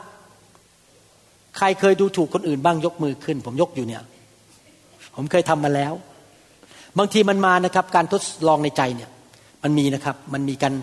[1.57, 4.03] ใครเคยดูถูกคนอื่นบ้างยกมือขึ้น ผมยกอยู่เนี่ย
[5.15, 5.93] ผมเคยทำมาแล้ว
[6.97, 9.09] บางทีมันมานะครับ การทดลองในใจเนี่ย
[9.63, 10.74] มันมีนะครับ มันมีการ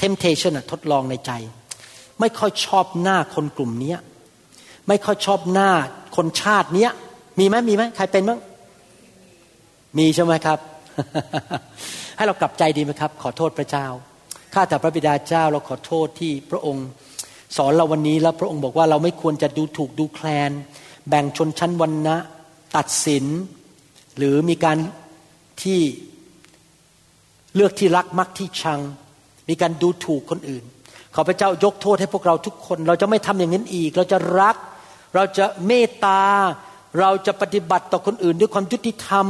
[0.00, 1.32] temptation อะทดลองในใจ
[2.22, 3.94] ไม่ค่อยชอบหน้าคนกลุ่มเนี้
[4.88, 5.70] ไม่ค่อยชอบหน้า
[6.16, 6.90] คนชาติเนี้ย
[7.38, 8.40] มีไหมมีไหมใครเป็นบ้าง
[9.98, 10.58] มีใช่ไหมครับ
[12.16, 13.86] ให้เรากลับใจดีไหมครับ ขอโทษพระเจ้า
[14.54, 16.86] ข้าแต่พระบิดาเจ้าเราขอโทษที่พระองค์
[17.56, 20.50] สอนเราวันนี้แล้วพระองค์บอกว่าเราไม่ควรจะดูถูกดูแคลน
[21.08, 22.16] แบ่งชนชั้นวรรณะ
[22.76, 23.24] ตัดสิน
[24.16, 24.78] หรือมีการ
[25.62, 25.80] ที่
[27.54, 28.80] เลือกที่รักมักที่ชัง
[29.48, 30.64] มีการดูถูกคนอื่น
[31.14, 34.56] ขอพระเจ้ายกโทษให้พวกเราทุกคน เราจะไม่ทำอย่างนั้นอีก เราจะรัก
[35.14, 36.22] เราจะเมตตา
[37.00, 39.26] เราจะปฏิบัติต่อคนอื่นด้วยความยุติธรรม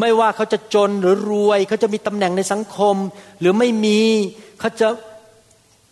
[0.00, 2.96] ไม่ว่าเขาจะจนหรือรวยเขาจะมีตำแหน่งในสังคม
[3.40, 4.00] หรือไม่มี
[4.60, 4.88] เขาจะ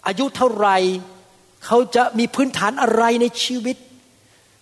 [0.07, 0.77] อายุเท่าไหร่
[1.67, 3.77] เขาจะมีพื้นฐานอะไรในชีวิต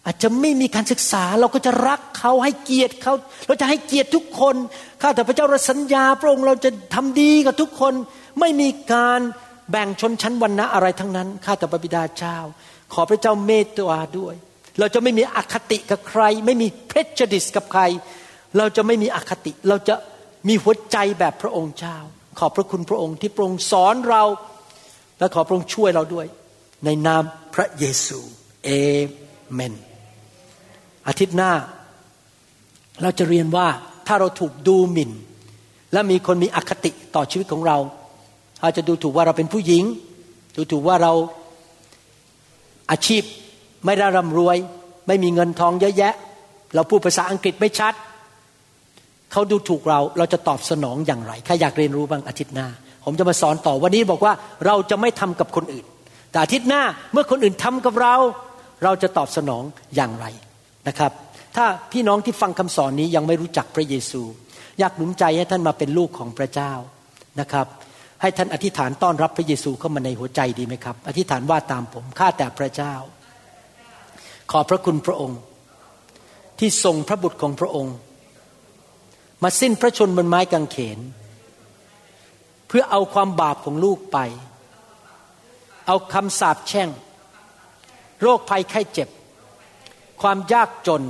[0.07, 3.15] อาจจะไม่มีการศึกษา เราก็จะรักเขาให้เกียรติเขา
[3.47, 4.55] เราจะให้เกียรติทุกคน
[5.01, 7.95] ข้าแต่พระเจ้าเราสัญญาพระองค์เราจะทำดีกับทุกคน
[8.41, 9.21] ไม่มีการ
[9.71, 12.37] แบ่งชนชั้นวรรณะอะไรทั้งนั้น ข้าแต่พระบิดาเจ้า
[12.93, 14.35] ขอพระเจ้าเมตตาด้วย
[14.79, 17.83] เราจะไม่มีอคติกับใคร ไม่มีเพชดิสกับใคร
[18.59, 19.95] เราจะไม่มีอคติ เราจะ
[20.49, 21.97] มีหัวใจแบบพระองค์เจ้า
[22.39, 24.23] ขอบพระคุณพระองค์ที่พระองค์สอนเรา
[25.19, 26.27] และขอพระองค์ช่วยเราด้วย
[26.85, 27.23] ในนาม
[27.55, 28.21] พระเยซู
[28.65, 28.71] เอ
[29.53, 29.75] เมน
[31.09, 31.53] อาทิตย์หน้า
[33.03, 33.67] เราจะเรียนว่า
[34.07, 35.13] ถ้าเราถูกดูหมิ่น
[35.93, 37.79] และมีคนมีอคติต่อชีวิตของเรา
[38.65, 39.85] อาจจะดูถูกว่าเราเป็นผู้หญิง
[40.57, 41.13] ดูถูกว่าเรา
[42.91, 43.23] อาชีพ
[43.85, 44.57] ไม่ได้ร่ำรวย
[45.07, 46.15] ไม่มีเงินทองเยอะแยะ
[46.75, 47.95] เราพูดภาษาอังกฤษไม่ชัด
[49.33, 52.69] เขาดูถูกเราเราจะตอบสนองอย่างไรใครอยากเรียนรู้บ้างอาทิตย์หน้า
[53.05, 54.33] ผมจะมาสอนต่อวันนี้บอกว่า
[54.67, 55.87] เราจะไม่ทำกับคนอื่น
[56.31, 58.15] แต่อาทิตย์หน้าเมื่อคนอื่นทำกับเรา
[58.85, 59.65] เราจะตอบสนอง
[59.97, 60.27] อย่างไร
[60.89, 61.13] นะครับ
[61.57, 64.23] ถ้าพี่น้องที่ฟังคำสอนนี้ยังไม่รู้จักพระเยซู
[64.79, 66.73] อยากหนุนใจให้ท่านมาเป็นลูกของพระเจ้า
[67.41, 67.67] นะครับ
[68.25, 72.95] ให้ท่านอธิษฐานต้อนรับพระเยซูเข้ามาในหัวใจดีไหมครับ อธิษฐานว่าตามผมข้าแต่พระเจ้า
[74.51, 75.41] ขอพระคุณพระองค์
[76.59, 77.95] ที่ทรงพระบุตรของพระองค์
[79.43, 80.99] มาสิ้นพระชนบนไม้กางเขน
[82.69, 84.19] เพื่อเอาความบาปของลูกไป
[85.87, 86.89] เอาคำสาปแช่ง
[88.23, 89.09] โรคภัยไข้เจ็บ
[90.23, 91.03] ความยากจน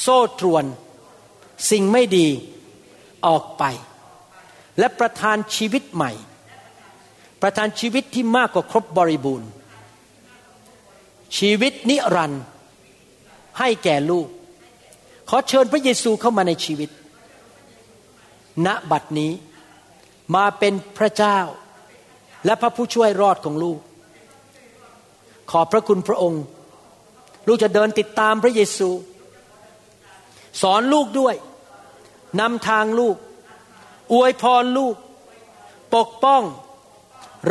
[0.00, 0.64] โซ่ตรวน
[1.70, 2.26] สิ่งไม่ดี
[3.26, 3.64] ออกไป
[4.78, 6.12] และประทานชีวิตใหม่
[7.42, 9.50] ประทานชีวิตที่มากกว่าครบบริบูรณ์
[11.38, 12.42] ชีวิตนิรันดร์
[13.58, 14.26] ให้แก่ลูก
[15.28, 16.90] ขอเชิญพระเยซูเข้ามาในชีวิต
[18.66, 19.32] ณบัดนี้
[20.34, 21.38] มาเป็นพระเจ้า
[22.44, 23.78] และพระผู้ช่วยรอดของลูก
[25.50, 26.44] ขอพระคุณพระองค์
[27.46, 28.88] ลูกจะเดินติดตามพระเยซู
[30.62, 31.34] สอนลูกด้วย
[32.40, 33.16] นำทางลูก
[34.12, 34.96] อวยพรลูก
[35.94, 36.42] ปกป้อง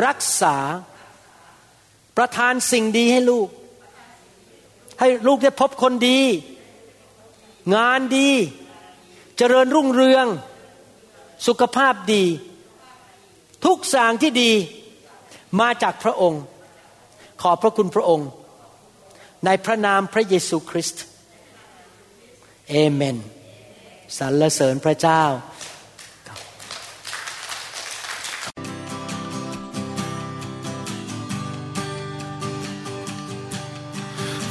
[0.05, 0.57] รักษา
[2.17, 3.47] ประทานสิ่งดีให้ลูก
[4.99, 6.19] ให้ลูกได้พบคนดี
[7.75, 8.29] งานดี
[9.37, 10.27] เจริญรุ่งเรือง
[11.47, 12.23] สุขภาพดี
[13.65, 14.51] ทุกสิ่งที่ดี
[15.59, 16.43] มาจากพระองค์
[17.41, 18.29] ขอบพระคุณพระองค์
[19.45, 21.03] ในพระนามพระเยซูคริสต์
[22.69, 23.17] เอเมน
[24.17, 25.23] สรรเสริญพระเจ้า